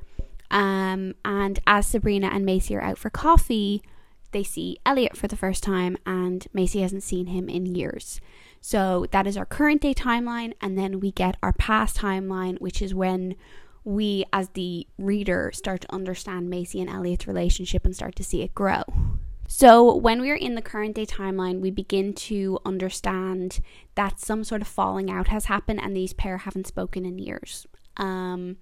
Um, 0.50 1.14
and 1.24 1.58
as 1.66 1.86
Sabrina 1.86 2.28
and 2.28 2.44
Macy 2.44 2.76
are 2.76 2.82
out 2.82 2.98
for 2.98 3.10
coffee, 3.10 3.82
they 4.30 4.42
see 4.42 4.78
Elliot 4.86 5.16
for 5.16 5.28
the 5.28 5.36
first 5.36 5.62
time, 5.62 5.96
and 6.06 6.46
Macy 6.52 6.82
hasn't 6.82 7.02
seen 7.02 7.26
him 7.26 7.48
in 7.48 7.66
years. 7.66 8.20
So 8.60 9.06
that 9.10 9.26
is 9.26 9.36
our 9.36 9.44
current 9.44 9.82
day 9.82 9.94
timeline, 9.94 10.54
and 10.60 10.78
then 10.78 11.00
we 11.00 11.12
get 11.12 11.36
our 11.42 11.52
past 11.52 11.98
timeline, 11.98 12.60
which 12.60 12.80
is 12.80 12.94
when 12.94 13.36
we, 13.84 14.24
as 14.32 14.48
the 14.50 14.86
reader, 14.98 15.50
start 15.52 15.82
to 15.82 15.94
understand 15.94 16.48
Macy 16.48 16.80
and 16.80 16.90
Elliot's 16.90 17.26
relationship 17.26 17.84
and 17.84 17.94
start 17.94 18.16
to 18.16 18.24
see 18.24 18.42
it 18.42 18.54
grow. 18.54 18.82
So, 19.46 19.94
when 19.94 20.20
we're 20.20 20.36
in 20.36 20.54
the 20.54 20.62
current 20.62 20.94
day 20.94 21.04
timeline, 21.04 21.60
we 21.60 21.70
begin 21.70 22.14
to 22.14 22.58
understand 22.64 23.60
that 23.94 24.18
some 24.18 24.42
sort 24.42 24.62
of 24.62 24.68
falling 24.68 25.10
out 25.10 25.28
has 25.28 25.46
happened 25.46 25.80
and 25.82 25.94
these 25.94 26.14
pair 26.14 26.38
haven't 26.38 26.66
spoken 26.66 27.04
in 27.04 27.18
years. 27.18 27.66
Um, 27.98 28.56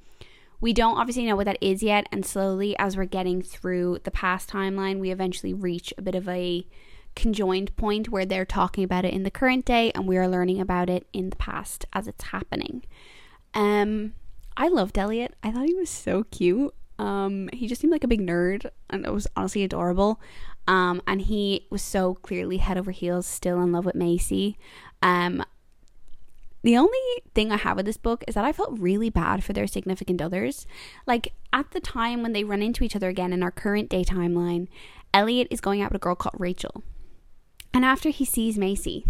we 0.60 0.72
don't 0.72 0.98
obviously 0.98 1.24
know 1.24 1.36
what 1.36 1.46
that 1.46 1.58
is 1.60 1.82
yet, 1.82 2.06
and 2.10 2.26
slowly, 2.26 2.76
as 2.78 2.96
we're 2.96 3.04
getting 3.04 3.42
through 3.42 4.00
the 4.02 4.10
past 4.10 4.50
timeline, 4.50 4.98
we 4.98 5.10
eventually 5.12 5.54
reach 5.54 5.94
a 5.96 6.02
bit 6.02 6.16
of 6.16 6.28
a 6.28 6.66
conjoined 7.14 7.74
point 7.76 8.08
where 8.08 8.24
they're 8.24 8.44
talking 8.44 8.84
about 8.84 9.04
it 9.04 9.12
in 9.12 9.22
the 9.22 9.30
current 9.30 9.64
day 9.64 9.92
and 9.94 10.08
we 10.08 10.16
are 10.16 10.28
learning 10.28 10.60
about 10.60 10.88
it 10.88 11.06
in 11.12 11.30
the 11.30 11.36
past 11.36 11.84
as 11.92 12.08
it's 12.08 12.24
happening. 12.24 12.82
Um, 13.54 14.14
I 14.56 14.68
loved 14.68 14.98
Elliot. 14.98 15.34
I 15.42 15.50
thought 15.50 15.66
he 15.66 15.74
was 15.74 15.90
so 15.90 16.24
cute. 16.24 16.74
Um, 16.98 17.48
he 17.52 17.66
just 17.66 17.80
seemed 17.80 17.92
like 17.92 18.04
a 18.04 18.08
big 18.08 18.20
nerd, 18.20 18.66
and 18.90 19.04
it 19.04 19.12
was 19.12 19.26
honestly 19.36 19.64
adorable. 19.64 20.20
Um, 20.68 21.02
and 21.06 21.22
he 21.22 21.66
was 21.70 21.82
so 21.82 22.14
clearly 22.14 22.58
head 22.58 22.78
over 22.78 22.90
heels, 22.90 23.26
still 23.26 23.60
in 23.60 23.72
love 23.72 23.84
with 23.84 23.94
Macy. 23.94 24.56
Um, 25.02 25.42
the 26.62 26.76
only 26.76 26.98
thing 27.34 27.50
I 27.50 27.56
have 27.56 27.76
with 27.76 27.86
this 27.86 27.96
book 27.96 28.22
is 28.28 28.34
that 28.34 28.44
I 28.44 28.52
felt 28.52 28.78
really 28.78 29.10
bad 29.10 29.42
for 29.42 29.52
their 29.52 29.66
significant 29.66 30.22
others. 30.22 30.66
Like 31.06 31.32
at 31.52 31.72
the 31.72 31.80
time 31.80 32.22
when 32.22 32.32
they 32.32 32.44
run 32.44 32.62
into 32.62 32.84
each 32.84 32.94
other 32.94 33.08
again 33.08 33.32
in 33.32 33.42
our 33.42 33.50
current 33.50 33.88
day 33.88 34.04
timeline, 34.04 34.68
Elliot 35.12 35.48
is 35.50 35.60
going 35.60 35.82
out 35.82 35.90
with 35.90 36.00
a 36.00 36.04
girl 36.04 36.14
called 36.14 36.36
Rachel. 36.38 36.84
And 37.74 37.84
after 37.84 38.10
he 38.10 38.24
sees 38.24 38.58
Macy, 38.58 39.04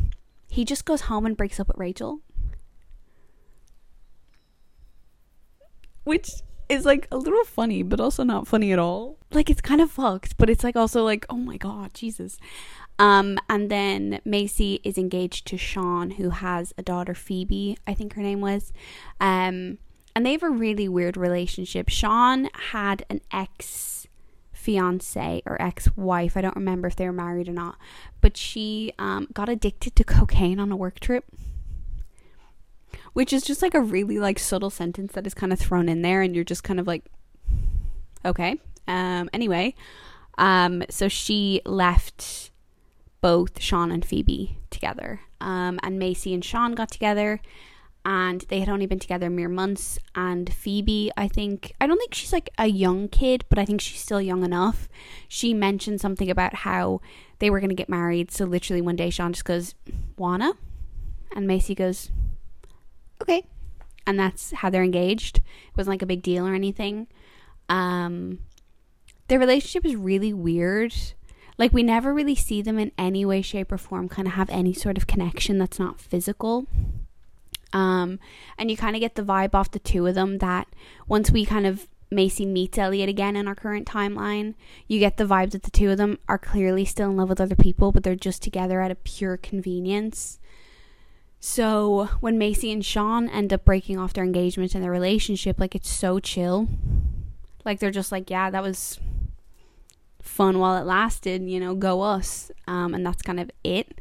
he 0.49 0.65
just 0.65 0.87
goes 0.87 1.03
home 1.03 1.27
and 1.27 1.37
breaks 1.37 1.61
up 1.61 1.69
with 1.69 1.77
Rachel. 1.77 2.21
Which 6.05 6.31
is 6.69 6.85
like 6.85 7.07
a 7.13 7.17
little 7.17 7.45
funny, 7.45 7.83
but 7.83 8.01
also 8.01 8.25
not 8.25 8.49
funny 8.49 8.73
at 8.73 8.79
all. 8.79 9.19
Like 9.31 9.51
it's 9.51 9.61
kind 9.61 9.81
of 9.81 9.91
fucked, 9.91 10.37
but 10.37 10.49
it's 10.49 10.65
like 10.65 10.77
also 10.77 11.05
like, 11.05 11.27
oh 11.29 11.37
my 11.37 11.57
god, 11.57 11.95
Jesus. 11.95 12.39
Um, 12.99 13.39
and 13.49 13.71
then 13.71 14.21
Macy 14.25 14.81
is 14.85 14.99
engaged 14.99 15.47
to 15.49 15.59
Sean, 15.59 16.13
who 16.13 16.31
has 16.31 16.73
a 16.79 16.83
daughter, 16.83 17.15
Phoebe, 17.15 17.77
I 17.87 17.95
think 17.95 18.15
her 18.15 18.23
name 18.23 18.41
was. 18.41 18.73
Um, 19.21 19.79
and 20.15 20.27
they 20.27 20.33
have 20.33 20.43
a 20.43 20.51
really 20.51 20.89
weird 20.89 21.17
relationship. 21.17 21.89
Sean 21.89 22.49
had 22.71 23.05
an 23.09 23.21
ex 23.33 24.07
fiance 24.53 25.43
or 25.45 25.61
ex 25.61 25.89
wife. 25.97 26.37
I 26.37 26.41
don't 26.43 26.57
remember 26.57 26.87
if 26.87 26.97
they 26.97 27.07
were 27.07 27.13
married 27.13 27.49
or 27.49 27.53
not, 27.53 27.77
but 28.21 28.37
she 28.37 28.93
um, 28.99 29.29
got 29.33 29.49
addicted 29.49 29.97
to 29.97 30.05
cocaine 30.05 30.61
on 30.61 30.71
a 30.71 30.77
work 30.77 31.01
trip 31.01 31.25
which 33.13 33.33
is 33.33 33.43
just 33.43 33.63
like 33.63 33.75
a 33.75 33.81
really 33.81 34.19
like 34.19 34.39
subtle 34.39 34.71
sentence 34.71 35.13
that 35.13 35.27
is 35.27 35.35
kind 35.35 35.53
of 35.53 35.59
thrown 35.59 35.89
in 35.89 36.03
there 36.03 36.23
and 36.23 36.35
you're 36.35 36.45
just 36.45 36.65
kind 36.65 36.81
of 36.81 36.87
like 36.87 37.05
okay. 38.25 38.57
Um 38.89 39.31
anyway 39.33 39.75
um 40.39 40.83
so 40.89 41.09
she 41.09 41.61
left 41.65 42.51
both 43.21 43.61
Sean 43.61 43.93
and 43.93 44.05
Phoebe 44.05 44.59
together. 44.71 45.21
Um 45.41 45.79
and 45.83 45.99
Macy 45.99 46.35
and 46.35 46.45
Sean 46.45 46.73
got 46.73 46.91
together 46.91 47.41
and 48.05 48.41
they 48.49 48.59
had 48.59 48.69
only 48.69 48.87
been 48.87 48.99
together 48.99 49.31
mere 49.31 49.49
months. 49.49 49.99
And 50.15 50.53
Phoebe 50.53 51.13
I 51.17 51.29
think 51.29 51.73
I 51.81 51.87
don't 51.87 51.99
think 51.99 52.15
she's 52.15 52.33
like 52.33 52.51
a 52.59 52.67
young 52.67 53.09
kid 53.09 53.45
but 53.49 53.59
I 53.59 53.65
think 53.65 53.81
she's 53.81 54.01
still 54.01 54.21
young 54.21 54.45
enough. 54.45 54.89
She 55.29 55.55
mentioned 55.55 56.01
something 56.01 56.31
about 56.31 56.55
how 56.57 57.01
they 57.39 57.51
were 57.51 57.61
going 57.61 57.71
to 57.71 57.75
get 57.77 57.89
married. 57.89 58.31
So 58.31 58.45
literally 58.45 58.83
one 58.83 58.97
day 58.97 59.11
Sean 59.11 59.33
just 59.33 59.45
goes 59.45 59.75
wanna? 60.17 60.53
And 61.35 61.47
Macy 61.47 61.75
goes 61.75 62.11
okay. 63.23 63.47
And 64.07 64.19
that's 64.19 64.53
how 64.53 64.71
they're 64.71 64.83
engaged. 64.83 65.39
It 65.39 65.77
wasn't 65.77 65.95
like 65.95 66.03
a 66.03 66.07
big 66.07 66.23
deal 66.23 66.47
or 66.47 66.55
anything. 66.55 67.07
Um, 67.69 68.41
their 69.29 69.39
relationship 69.39 69.87
is 69.87 69.97
really 69.97 70.33
weird. 70.33 70.95
Like, 71.59 71.73
we 71.73 71.83
never 71.83 72.13
really 72.13 72.35
see 72.35 72.63
them 72.63 72.79
in 72.79 72.93
any 72.99 73.25
way, 73.25 73.43
shape, 73.43 73.71
or 73.71 73.79
form 73.79 74.09
kind 74.09 74.27
of 74.27 74.35
have 74.35 74.51
any 74.51 74.73
sort 74.73 74.97
of 74.97 75.07
connection 75.07 75.59
that's 75.59 75.79
not 75.79 76.01
physical. 76.01 76.67
Um, 77.73 78.19
and 78.59 78.71
you 78.71 78.77
kind 78.77 78.97
of 78.97 79.01
get 79.01 79.15
the 79.15 79.23
vibe 79.23 79.55
off 79.55 79.71
the 79.71 79.79
two 79.79 80.07
of 80.07 80.15
them 80.15 80.39
that 80.39 80.69
once 81.07 81.31
we 81.31 81.45
kind 81.45 81.67
of 81.67 81.89
Macy 82.11 82.45
meets 82.45 82.77
Elliot 82.77 83.09
again 83.09 83.37
in 83.37 83.49
our 83.49 83.55
current 83.55 83.87
timeline, 83.87 84.55
you 84.87 84.99
get 84.99 85.17
the 85.17 85.25
vibe 85.25 85.53
that 85.53 85.63
the 85.63 85.71
two 85.71 85.91
of 85.91 85.99
them 85.99 86.19
are 86.29 86.39
clearly 86.39 86.85
still 86.85 87.11
in 87.11 87.17
love 87.17 87.29
with 87.29 87.41
other 87.41 87.57
people, 87.57 87.93
but 87.93 88.03
they're 88.03 88.15
just 88.15 88.43
together 88.43 88.81
out 88.81 88.91
of 88.91 89.03
pure 89.05 89.37
convenience. 89.37 90.39
So 91.45 92.09
when 92.21 92.39
Macy 92.39 92.71
and 92.71 92.85
Sean 92.85 93.29
end 93.29 93.53
up 93.53 93.65
breaking 93.65 93.99
off 93.99 94.13
their 94.13 94.23
engagement 94.23 94.77
and 94.77 94.85
their 94.85 94.93
relationship, 94.93 95.59
like 95.59 95.75
it's 95.75 95.91
so 95.91 96.21
chill. 96.21 96.69
Like 97.65 97.81
they're 97.81 97.91
just 97.91 98.13
like, 98.13 98.31
yeah, 98.31 98.49
that 98.49 98.63
was 98.63 99.01
fun 100.23 100.61
while 100.61 100.81
it 100.81 100.87
lasted, 100.87 101.43
you 101.43 101.59
know, 101.59 101.75
go 101.75 102.03
us. 102.03 102.53
Um, 102.69 102.95
and 102.95 103.05
that's 103.05 103.23
kind 103.23 103.41
of 103.41 103.51
it. 103.65 103.99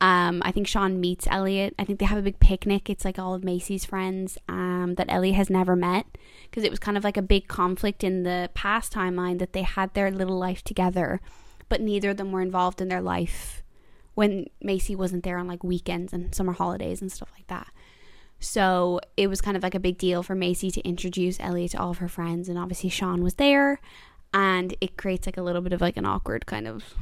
Um, 0.00 0.40
I 0.42 0.50
think 0.50 0.66
Sean 0.66 0.98
meets 0.98 1.26
Elliot. 1.26 1.74
I 1.78 1.84
think 1.84 1.98
they 1.98 2.06
have 2.06 2.16
a 2.18 2.22
big 2.22 2.40
picnic. 2.40 2.88
It's 2.88 3.04
like 3.04 3.18
all 3.18 3.34
of 3.34 3.44
Macy's 3.44 3.84
friends 3.84 4.38
um, 4.48 4.94
that 4.96 5.10
Elliot 5.10 5.36
has 5.36 5.50
never 5.50 5.76
met 5.76 6.06
because 6.44 6.64
it 6.64 6.70
was 6.70 6.78
kind 6.78 6.96
of 6.96 7.04
like 7.04 7.18
a 7.18 7.22
big 7.22 7.48
conflict 7.48 8.02
in 8.02 8.22
the 8.22 8.48
past 8.54 8.94
timeline 8.94 9.40
that 9.40 9.52
they 9.52 9.62
had 9.62 9.92
their 9.92 10.10
little 10.10 10.38
life 10.38 10.64
together, 10.64 11.20
but 11.68 11.82
neither 11.82 12.10
of 12.10 12.16
them 12.16 12.32
were 12.32 12.40
involved 12.40 12.80
in 12.80 12.88
their 12.88 13.02
life 13.02 13.62
when 14.18 14.46
Macy 14.60 14.96
wasn't 14.96 15.22
there 15.22 15.38
on 15.38 15.46
like 15.46 15.62
weekends 15.62 16.12
and 16.12 16.34
summer 16.34 16.52
holidays 16.52 17.00
and 17.00 17.12
stuff 17.12 17.30
like 17.36 17.46
that. 17.46 17.68
So 18.40 18.98
it 19.16 19.28
was 19.28 19.40
kind 19.40 19.56
of 19.56 19.62
like 19.62 19.76
a 19.76 19.78
big 19.78 19.96
deal 19.96 20.24
for 20.24 20.34
Macy 20.34 20.72
to 20.72 20.80
introduce 20.80 21.38
Ellie 21.38 21.68
to 21.68 21.78
all 21.78 21.90
of 21.90 21.98
her 21.98 22.08
friends, 22.08 22.48
and 22.48 22.58
obviously 22.58 22.90
Sean 22.90 23.22
was 23.22 23.34
there, 23.34 23.80
and 24.34 24.74
it 24.80 24.96
creates 24.96 25.28
like 25.28 25.36
a 25.36 25.42
little 25.42 25.62
bit 25.62 25.72
of 25.72 25.80
like 25.80 25.96
an 25.96 26.04
awkward 26.04 26.46
kind 26.46 26.66
of 26.66 26.94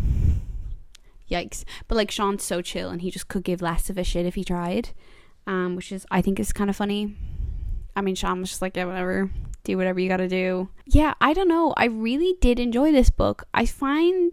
yikes. 1.30 1.64
But 1.88 1.94
like 1.94 2.10
Sean's 2.10 2.44
so 2.44 2.60
chill, 2.60 2.90
and 2.90 3.00
he 3.00 3.10
just 3.10 3.28
could 3.28 3.44
give 3.44 3.62
less 3.62 3.88
of 3.88 3.96
a 3.96 4.04
shit 4.04 4.26
if 4.26 4.34
he 4.34 4.44
tried, 4.44 4.90
um, 5.46 5.74
which 5.74 5.92
is 5.92 6.04
I 6.10 6.20
think 6.20 6.38
is 6.38 6.52
kind 6.52 6.68
of 6.68 6.76
funny. 6.76 7.16
I 7.96 8.02
mean, 8.02 8.14
Sean 8.14 8.40
was 8.40 8.50
just 8.50 8.60
like, 8.60 8.76
yeah, 8.76 8.84
whatever, 8.84 9.30
do 9.64 9.78
whatever 9.78 10.00
you 10.00 10.10
gotta 10.10 10.28
do. 10.28 10.68
Yeah, 10.84 11.14
I 11.22 11.32
don't 11.32 11.48
know. 11.48 11.72
I 11.78 11.86
really 11.86 12.36
did 12.42 12.60
enjoy 12.60 12.92
this 12.92 13.08
book. 13.08 13.44
I 13.54 13.64
find 13.64 14.32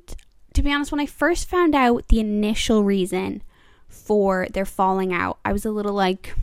to 0.53 0.61
be 0.61 0.71
honest, 0.71 0.91
when 0.91 1.01
I 1.01 1.05
first 1.05 1.49
found 1.49 1.75
out 1.75 2.07
the 2.07 2.19
initial 2.19 2.83
reason 2.83 3.41
for 3.87 4.47
their 4.51 4.65
falling 4.65 5.13
out, 5.13 5.39
I 5.43 5.51
was 5.51 5.65
a 5.65 5.71
little 5.71 5.93
like, 5.93 6.35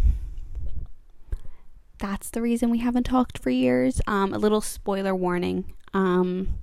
that's 1.99 2.31
the 2.31 2.43
reason 2.43 2.71
we 2.71 2.79
haven't 2.79 3.05
talked 3.05 3.39
for 3.39 3.51
years. 3.51 4.01
Um, 4.07 4.33
a 4.35 4.39
little 4.39 4.61
spoiler 4.61 5.15
warning. 5.15 5.75
Um, 5.95 6.55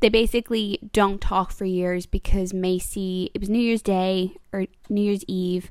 they 0.00 0.08
basically 0.08 0.78
don't 0.92 1.20
talk 1.20 1.52
for 1.52 1.64
years 1.64 2.06
because 2.06 2.52
Macy, 2.52 3.30
it 3.34 3.40
was 3.40 3.48
New 3.48 3.60
Year's 3.60 3.82
Day 3.82 4.36
or 4.52 4.66
New 4.88 5.02
Year's 5.02 5.24
Eve, 5.28 5.70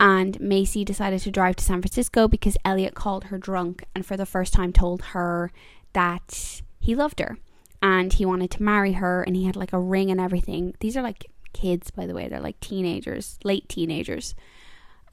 And 0.00 0.40
Macy 0.40 0.84
decided 0.84 1.20
to 1.20 1.30
drive 1.30 1.56
to 1.56 1.64
San 1.64 1.82
Francisco 1.82 2.28
because 2.28 2.56
Elliot 2.64 2.94
called 2.94 3.24
her 3.24 3.38
drunk 3.38 3.84
and 3.94 4.06
for 4.06 4.16
the 4.16 4.26
first 4.26 4.52
time 4.52 4.72
told 4.72 5.02
her 5.06 5.52
that 5.92 6.62
he 6.80 6.94
loved 6.94 7.20
her 7.20 7.38
and 7.82 8.12
he 8.12 8.24
wanted 8.24 8.50
to 8.52 8.62
marry 8.62 8.92
her 8.92 9.22
and 9.22 9.36
he 9.36 9.44
had 9.44 9.56
like 9.56 9.72
a 9.72 9.78
ring 9.78 10.10
and 10.10 10.20
everything. 10.20 10.74
These 10.80 10.96
are 10.96 11.02
like 11.02 11.30
kids, 11.52 11.90
by 11.90 12.06
the 12.06 12.14
way, 12.14 12.28
they're 12.28 12.40
like 12.40 12.60
teenagers, 12.60 13.38
late 13.44 13.68
teenagers. 13.68 14.34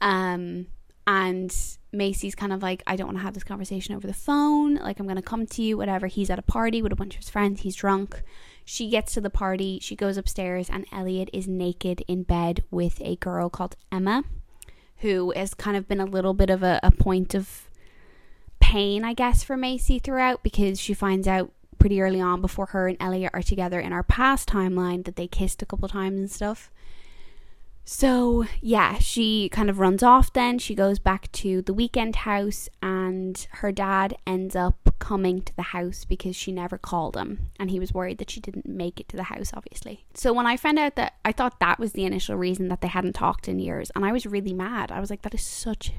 Um, 0.00 0.66
and 1.06 1.54
Macy's 1.92 2.34
kind 2.34 2.52
of 2.52 2.62
like, 2.62 2.82
I 2.86 2.96
don't 2.96 3.06
want 3.06 3.18
to 3.18 3.22
have 3.22 3.34
this 3.34 3.44
conversation 3.44 3.94
over 3.94 4.06
the 4.06 4.12
phone. 4.12 4.74
Like, 4.76 4.98
I'm 4.98 5.06
going 5.06 5.16
to 5.16 5.22
come 5.22 5.46
to 5.46 5.62
you, 5.62 5.76
whatever. 5.76 6.08
He's 6.08 6.30
at 6.30 6.38
a 6.38 6.42
party 6.42 6.82
with 6.82 6.92
a 6.92 6.96
bunch 6.96 7.14
of 7.14 7.20
his 7.20 7.30
friends. 7.30 7.60
He's 7.60 7.76
drunk. 7.76 8.22
She 8.64 8.90
gets 8.90 9.14
to 9.14 9.20
the 9.20 9.30
party. 9.30 9.78
She 9.80 9.94
goes 9.94 10.16
upstairs, 10.16 10.68
and 10.68 10.84
Elliot 10.90 11.30
is 11.32 11.46
naked 11.46 12.02
in 12.08 12.24
bed 12.24 12.64
with 12.72 13.00
a 13.00 13.16
girl 13.16 13.48
called 13.48 13.76
Emma, 13.92 14.24
who 14.98 15.32
has 15.36 15.54
kind 15.54 15.76
of 15.76 15.86
been 15.86 16.00
a 16.00 16.04
little 16.04 16.34
bit 16.34 16.50
of 16.50 16.64
a, 16.64 16.80
a 16.82 16.90
point 16.90 17.34
of 17.34 17.70
pain, 18.58 19.04
I 19.04 19.14
guess, 19.14 19.44
for 19.44 19.56
Macy 19.56 20.00
throughout 20.00 20.42
because 20.42 20.80
she 20.80 20.92
finds 20.92 21.28
out 21.28 21.52
pretty 21.86 22.02
early 22.02 22.20
on 22.20 22.40
before 22.40 22.66
her 22.66 22.88
and 22.88 22.96
Elliot 22.98 23.30
are 23.32 23.42
together 23.42 23.78
in 23.78 23.92
our 23.92 24.02
past 24.02 24.48
timeline 24.48 25.04
that 25.04 25.14
they 25.14 25.28
kissed 25.28 25.62
a 25.62 25.66
couple 25.66 25.88
times 25.88 26.18
and 26.18 26.28
stuff. 26.28 26.68
So, 27.84 28.44
yeah, 28.60 28.98
she 28.98 29.48
kind 29.50 29.70
of 29.70 29.78
runs 29.78 30.02
off 30.02 30.32
then. 30.32 30.58
She 30.58 30.74
goes 30.74 30.98
back 30.98 31.30
to 31.30 31.62
the 31.62 31.72
weekend 31.72 32.16
house, 32.16 32.68
and 32.82 33.46
her 33.52 33.70
dad 33.70 34.16
ends 34.26 34.56
up 34.56 34.96
coming 34.98 35.42
to 35.42 35.54
the 35.54 35.62
house 35.62 36.04
because 36.04 36.34
she 36.34 36.50
never 36.50 36.76
called 36.76 37.16
him. 37.16 37.50
And 37.60 37.70
he 37.70 37.78
was 37.78 37.94
worried 37.94 38.18
that 38.18 38.30
she 38.30 38.40
didn't 38.40 38.66
make 38.66 38.98
it 38.98 39.08
to 39.10 39.16
the 39.16 39.22
house, 39.22 39.52
obviously. 39.54 40.04
So, 40.12 40.32
when 40.32 40.46
I 40.46 40.56
found 40.56 40.80
out 40.80 40.96
that, 40.96 41.14
I 41.24 41.30
thought 41.30 41.60
that 41.60 41.78
was 41.78 41.92
the 41.92 42.04
initial 42.04 42.34
reason 42.34 42.66
that 42.66 42.80
they 42.80 42.88
hadn't 42.88 43.12
talked 43.12 43.46
in 43.46 43.60
years. 43.60 43.92
And 43.94 44.04
I 44.04 44.10
was 44.10 44.26
really 44.26 44.52
mad. 44.52 44.90
I 44.90 44.98
was 44.98 45.08
like, 45.08 45.22
that 45.22 45.34
is 45.34 45.46
such 45.46 45.92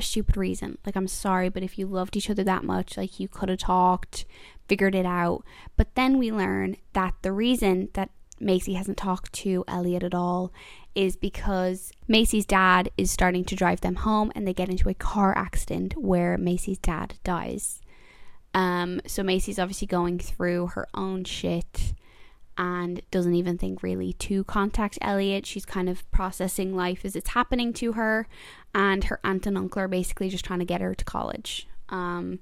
a 0.00 0.02
stupid 0.02 0.36
reason. 0.36 0.78
Like, 0.84 0.96
I'm 0.96 1.08
sorry, 1.08 1.48
but 1.48 1.62
if 1.62 1.78
you 1.78 1.86
loved 1.86 2.16
each 2.16 2.28
other 2.28 2.44
that 2.44 2.64
much, 2.64 2.96
like, 2.96 3.20
you 3.20 3.28
could 3.28 3.48
have 3.48 3.58
talked, 3.58 4.24
figured 4.68 4.94
it 4.94 5.06
out. 5.06 5.44
But 5.76 5.94
then 5.94 6.18
we 6.18 6.32
learn 6.32 6.76
that 6.92 7.14
the 7.22 7.32
reason 7.32 7.88
that 7.94 8.10
Macy 8.40 8.74
hasn't 8.74 8.96
talked 8.96 9.32
to 9.34 9.64
Elliot 9.68 10.02
at 10.02 10.14
all 10.14 10.52
is 10.94 11.14
because 11.14 11.92
Macy's 12.08 12.46
dad 12.46 12.90
is 12.96 13.10
starting 13.10 13.44
to 13.44 13.54
drive 13.54 13.82
them 13.82 13.96
home 13.96 14.32
and 14.34 14.46
they 14.46 14.54
get 14.54 14.70
into 14.70 14.88
a 14.88 14.94
car 14.94 15.36
accident 15.36 15.94
where 15.96 16.36
Macy's 16.36 16.78
dad 16.78 17.14
dies. 17.22 17.80
Um, 18.54 19.00
so 19.06 19.22
Macy's 19.22 19.58
obviously 19.58 19.86
going 19.86 20.18
through 20.18 20.68
her 20.68 20.88
own 20.94 21.24
shit 21.24 21.94
and 22.58 23.00
doesn't 23.10 23.34
even 23.34 23.58
think 23.58 23.82
really 23.82 24.12
to 24.14 24.44
contact 24.44 24.98
Elliot. 25.00 25.46
She's 25.46 25.64
kind 25.64 25.88
of 25.88 26.08
processing 26.10 26.74
life 26.74 27.04
as 27.04 27.16
it's 27.16 27.30
happening 27.30 27.72
to 27.74 27.92
her, 27.92 28.26
and 28.74 29.04
her 29.04 29.20
aunt 29.24 29.46
and 29.46 29.56
uncle 29.56 29.82
are 29.82 29.88
basically 29.88 30.28
just 30.28 30.44
trying 30.44 30.58
to 30.58 30.64
get 30.64 30.80
her 30.80 30.94
to 30.94 31.04
college. 31.04 31.66
Um, 31.88 32.40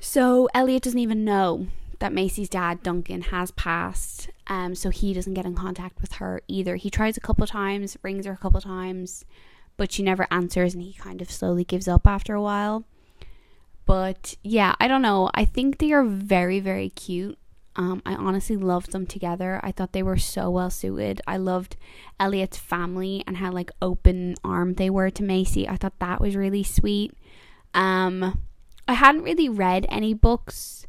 so 0.00 0.48
Elliot 0.54 0.82
doesn't 0.82 0.98
even 0.98 1.24
know 1.24 1.68
that 2.00 2.12
Macy's 2.12 2.48
dad, 2.48 2.82
Duncan, 2.82 3.22
has 3.22 3.52
passed. 3.52 4.28
Um, 4.48 4.74
so 4.74 4.90
he 4.90 5.14
doesn't 5.14 5.34
get 5.34 5.46
in 5.46 5.54
contact 5.54 6.00
with 6.00 6.14
her 6.14 6.42
either. 6.48 6.74
He 6.76 6.90
tries 6.90 7.16
a 7.16 7.20
couple 7.20 7.46
times, 7.46 7.96
rings 8.02 8.26
her 8.26 8.32
a 8.32 8.36
couple 8.36 8.60
times, 8.60 9.24
but 9.76 9.92
she 9.92 10.02
never 10.02 10.26
answers, 10.30 10.74
and 10.74 10.82
he 10.82 10.92
kind 10.94 11.22
of 11.22 11.30
slowly 11.30 11.64
gives 11.64 11.86
up 11.86 12.06
after 12.06 12.34
a 12.34 12.42
while. 12.42 12.84
But 13.86 14.36
yeah, 14.42 14.74
I 14.80 14.88
don't 14.88 15.02
know. 15.02 15.30
I 15.34 15.44
think 15.44 15.78
they 15.78 15.92
are 15.92 16.04
very, 16.04 16.60
very 16.60 16.90
cute. 16.90 17.38
Um, 17.74 18.02
I 18.04 18.14
honestly 18.14 18.56
loved 18.56 18.92
them 18.92 19.06
together. 19.06 19.60
I 19.62 19.72
thought 19.72 19.92
they 19.92 20.02
were 20.02 20.18
so 20.18 20.50
well 20.50 20.70
suited. 20.70 21.20
I 21.26 21.38
loved 21.38 21.76
Elliot's 22.20 22.58
family 22.58 23.24
and 23.26 23.38
how 23.38 23.50
like 23.50 23.70
open 23.80 24.34
armed 24.44 24.76
they 24.76 24.90
were 24.90 25.10
to 25.10 25.22
Macy. 25.22 25.68
I 25.68 25.76
thought 25.76 25.98
that 25.98 26.20
was 26.20 26.36
really 26.36 26.62
sweet. 26.62 27.14
Um, 27.72 28.38
I 28.86 28.94
hadn't 28.94 29.22
really 29.22 29.48
read 29.48 29.86
any 29.88 30.12
books 30.12 30.86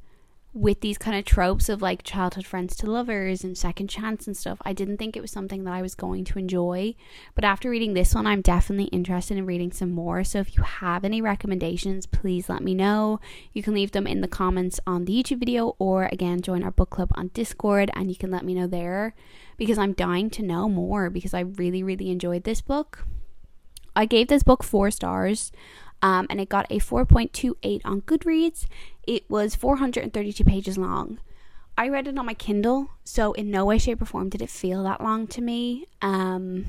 with 0.53 0.81
these 0.81 0.99
kind 0.99 1.17
of 1.17 1.25
tropes 1.25 1.67
of 1.67 1.81
like 1.81 2.03
childhood 2.03 2.45
friends 2.45 2.75
to 2.75 2.89
lovers 2.89 3.43
and 3.43 3.57
second 3.57 3.87
chance 3.87 4.27
and 4.27 4.37
stuff. 4.37 4.59
I 4.63 4.71
didn't 4.71 4.97
think 4.97 5.17
it 5.17 5.21
was 5.21 5.31
something 5.31 5.63
that 5.63 5.73
I 5.73 5.81
was 5.81 5.95
going 5.95 6.25
to 6.25 6.37
enjoy. 6.37 6.93
But 7.33 7.43
after 7.43 7.71
reading 7.71 7.93
this 7.93 8.13
one, 8.13 8.27
I'm 8.27 8.41
definitely 8.41 8.85
interested 8.85 9.35
in 9.35 9.47
reading 9.47 9.71
some 9.71 9.89
more. 9.91 10.23
So 10.23 10.39
if 10.39 10.55
you 10.55 10.61
have 10.63 11.03
any 11.03 11.21
recommendations, 11.21 12.05
please 12.05 12.49
let 12.49 12.61
me 12.61 12.75
know. 12.75 13.19
You 13.51 13.63
can 13.63 13.73
leave 13.73 13.93
them 13.93 14.05
in 14.05 14.21
the 14.21 14.27
comments 14.27 14.79
on 14.85 15.05
the 15.05 15.23
YouTube 15.23 15.39
video 15.39 15.75
or 15.79 16.07
again 16.11 16.41
join 16.41 16.63
our 16.63 16.71
book 16.71 16.91
club 16.91 17.11
on 17.15 17.31
Discord 17.33 17.89
and 17.95 18.09
you 18.09 18.15
can 18.15 18.29
let 18.29 18.45
me 18.45 18.53
know 18.53 18.67
there 18.67 19.15
because 19.57 19.79
I'm 19.79 19.93
dying 19.93 20.29
to 20.31 20.43
know 20.43 20.69
more 20.69 21.09
because 21.09 21.33
I 21.33 21.41
really, 21.41 21.81
really 21.81 22.11
enjoyed 22.11 22.43
this 22.43 22.61
book. 22.61 23.05
I 23.95 24.05
gave 24.05 24.27
this 24.27 24.43
book 24.43 24.63
four 24.63 24.91
stars 24.91 25.51
um, 26.03 26.27
and 26.29 26.39
it 26.41 26.49
got 26.49 26.67
a 26.69 26.79
4.28 26.79 27.81
on 27.85 28.01
Goodreads. 28.01 28.67
It 29.07 29.27
was 29.29 29.55
432 29.55 30.43
pages 30.43 30.77
long. 30.77 31.19
I 31.77 31.87
read 31.87 32.07
it 32.07 32.19
on 32.19 32.25
my 32.25 32.33
Kindle, 32.33 32.89
so 33.05 33.31
in 33.31 33.49
no 33.49 33.65
way, 33.65 33.77
shape, 33.77 34.01
or 34.01 34.05
form 34.05 34.29
did 34.29 34.41
it 34.41 34.49
feel 34.49 34.83
that 34.83 35.01
long 35.01 35.25
to 35.27 35.41
me. 35.41 35.87
Um, 36.01 36.65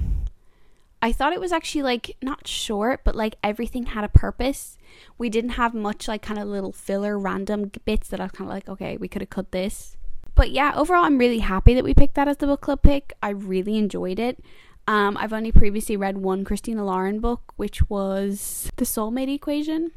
I 1.02 1.12
thought 1.12 1.32
it 1.32 1.40
was 1.40 1.52
actually 1.52 1.82
like 1.82 2.16
not 2.22 2.46
short, 2.46 3.02
but 3.04 3.16
like 3.16 3.34
everything 3.42 3.86
had 3.86 4.04
a 4.04 4.08
purpose. 4.08 4.78
We 5.18 5.28
didn't 5.28 5.50
have 5.50 5.74
much 5.74 6.06
like 6.06 6.22
kind 6.22 6.38
of 6.38 6.46
little 6.46 6.72
filler 6.72 7.18
random 7.18 7.72
bits 7.84 8.08
that 8.08 8.20
I 8.20 8.24
was 8.24 8.32
kind 8.32 8.48
of 8.48 8.54
like, 8.54 8.68
okay, 8.68 8.96
we 8.96 9.08
could 9.08 9.20
have 9.20 9.30
cut 9.30 9.50
this. 9.50 9.96
But 10.36 10.52
yeah, 10.52 10.72
overall, 10.76 11.04
I'm 11.04 11.18
really 11.18 11.40
happy 11.40 11.74
that 11.74 11.84
we 11.84 11.92
picked 11.92 12.14
that 12.14 12.28
as 12.28 12.36
the 12.36 12.46
book 12.46 12.60
club 12.60 12.82
pick. 12.82 13.12
I 13.20 13.30
really 13.30 13.76
enjoyed 13.78 14.18
it. 14.18 14.42
Um, 14.86 15.16
I've 15.16 15.32
only 15.32 15.52
previously 15.52 15.96
read 15.96 16.18
one 16.18 16.44
Christina 16.44 16.84
Lauren 16.84 17.20
book, 17.20 17.52
which 17.56 17.88
was 17.88 18.70
The 18.76 18.84
Soulmate 18.84 19.32
Equation, 19.34 19.92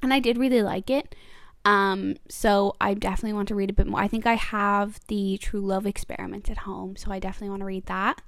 and 0.00 0.14
I 0.14 0.20
did 0.20 0.38
really 0.38 0.62
like 0.62 0.90
it. 0.90 1.14
Um, 1.64 2.14
so 2.28 2.76
I 2.80 2.94
definitely 2.94 3.32
want 3.32 3.48
to 3.48 3.56
read 3.56 3.70
a 3.70 3.72
bit 3.72 3.88
more. 3.88 4.00
I 4.00 4.06
think 4.06 4.24
I 4.24 4.34
have 4.34 5.00
the 5.08 5.36
True 5.38 5.60
Love 5.60 5.84
Experiment 5.86 6.48
at 6.48 6.58
home, 6.58 6.94
so 6.96 7.10
I 7.10 7.18
definitely 7.18 7.50
want 7.50 7.60
to 7.60 7.66
read 7.66 7.86
that. 7.86 8.22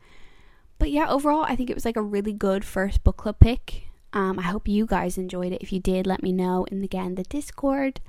But 0.79 0.91
yeah, 0.91 1.09
overall, 1.09 1.45
I 1.45 1.55
think 1.55 1.71
it 1.71 1.77
was 1.77 1.85
like 1.85 1.97
a 1.97 2.03
really 2.03 2.33
good 2.33 2.65
first 2.65 3.05
book 3.05 3.19
club 3.19 3.39
pick. 3.39 3.85
Um, 4.13 4.39
I 4.41 4.43
hope 4.43 4.67
you 4.67 4.87
guys 4.87 5.19
enjoyed 5.19 5.53
it. 5.53 5.63
If 5.63 5.73
you 5.73 5.79
did, 5.79 6.07
let 6.07 6.23
me 6.23 6.33
know 6.33 6.65
in 6.65 6.83
again 6.83 7.15
the 7.15 7.23
Discord. 7.25 8.01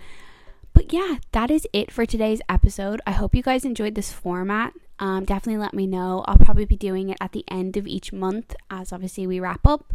But 0.74 0.94
yeah, 0.94 1.18
that 1.32 1.52
is 1.52 1.68
it 1.74 1.92
for 1.92 2.06
today's 2.06 2.42
episode. 2.50 3.02
I 3.06 3.12
hope 3.12 3.36
you 3.36 3.44
guys 3.44 3.66
enjoyed 3.66 3.96
this 3.96 4.12
format. 4.12 4.74
Um, 5.00 5.26
definitely 5.26 5.62
let 5.62 5.74
me 5.74 5.88
know. 5.88 6.24
I'll 6.28 6.38
probably 6.38 6.66
be 6.66 6.76
doing 6.76 7.10
it 7.10 7.18
at 7.22 7.32
the 7.32 7.46
end 7.50 7.78
of 7.78 7.88
each 7.88 8.12
month, 8.14 8.56
as 8.70 8.92
obviously 8.92 9.26
we 9.26 9.40
wrap 9.40 9.66
up. 9.66 9.94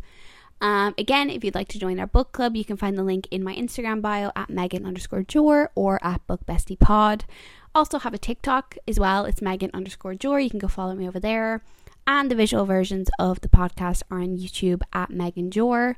Um, 0.61 0.95
again, 0.97 1.29
if 1.29 1.45
you'd 1.45 1.55
like 1.55 1.69
to 1.69 1.79
join 1.79 2.01
our 2.01 2.07
book 2.07 2.33
club, 2.33 2.57
you 2.57 2.65
can 2.65 2.77
find 2.77 2.97
the 2.97 3.03
link 3.03 3.29
in 3.31 3.45
my 3.45 3.55
Instagram 3.55 4.01
bio 4.01 4.33
at 4.35 4.49
Megan 4.49 4.87
underscore 4.87 5.23
Jor 5.23 5.71
or 5.75 6.03
at 6.03 6.27
Book 6.27 6.41
Bestie 6.47 6.79
Pod. 6.79 7.25
Also 7.75 7.99
have 7.99 8.15
a 8.15 8.19
TikTok 8.19 8.79
as 8.89 8.99
well. 8.99 9.25
It's 9.27 9.43
Megan 9.43 9.71
underscore 9.75 10.15
Jor. 10.15 10.41
You 10.41 10.49
can 10.49 10.61
go 10.61 10.69
follow 10.69 10.95
me 10.95 11.07
over 11.07 11.21
there. 11.21 11.63
And 12.07 12.31
the 12.31 12.35
visual 12.35 12.65
versions 12.65 13.11
of 13.19 13.41
the 13.41 13.49
podcast 13.49 14.03
are 14.11 14.21
on 14.21 14.39
YouTube 14.39 14.83
at 14.93 15.11
Megan 15.11 15.51
Jor. 15.51 15.97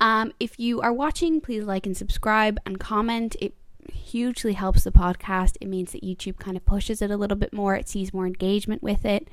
Um, 0.00 0.32
if 0.40 0.58
you 0.58 0.80
are 0.80 0.92
watching, 0.92 1.40
please 1.40 1.64
like 1.64 1.86
and 1.86 1.96
subscribe 1.96 2.58
and 2.66 2.80
comment. 2.80 3.36
It 3.40 3.54
hugely 3.90 4.52
helps 4.52 4.84
the 4.84 4.92
podcast. 4.92 5.56
It 5.60 5.68
means 5.68 5.92
that 5.92 6.02
YouTube 6.02 6.38
kind 6.38 6.56
of 6.56 6.64
pushes 6.64 7.02
it 7.02 7.10
a 7.10 7.16
little 7.16 7.36
bit 7.36 7.52
more, 7.52 7.74
it 7.74 7.88
sees 7.88 8.12
more 8.12 8.26
engagement 8.26 8.82
with 8.82 9.04
it. 9.04 9.28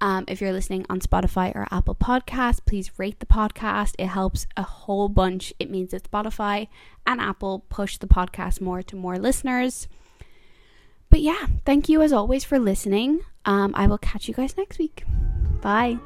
Um, 0.00 0.24
if 0.26 0.40
you're 0.40 0.52
listening 0.52 0.84
on 0.90 0.98
Spotify 0.98 1.54
or 1.54 1.68
Apple 1.70 1.94
Podcasts, 1.94 2.58
please 2.64 2.90
rate 2.98 3.20
the 3.20 3.26
podcast. 3.26 3.94
It 4.00 4.08
helps 4.08 4.48
a 4.56 4.62
whole 4.62 5.08
bunch. 5.08 5.54
It 5.60 5.70
means 5.70 5.92
that 5.92 6.10
Spotify 6.10 6.66
and 7.06 7.20
Apple 7.20 7.64
push 7.68 7.98
the 7.98 8.08
podcast 8.08 8.60
more 8.60 8.82
to 8.82 8.96
more 8.96 9.16
listeners. 9.16 9.86
But 11.08 11.20
yeah, 11.20 11.46
thank 11.64 11.88
you 11.88 12.02
as 12.02 12.12
always 12.12 12.42
for 12.42 12.58
listening. 12.58 13.20
Um, 13.44 13.72
I 13.76 13.86
will 13.86 13.98
catch 13.98 14.26
you 14.26 14.34
guys 14.34 14.56
next 14.56 14.78
week. 14.78 15.04
Bye. 15.60 15.98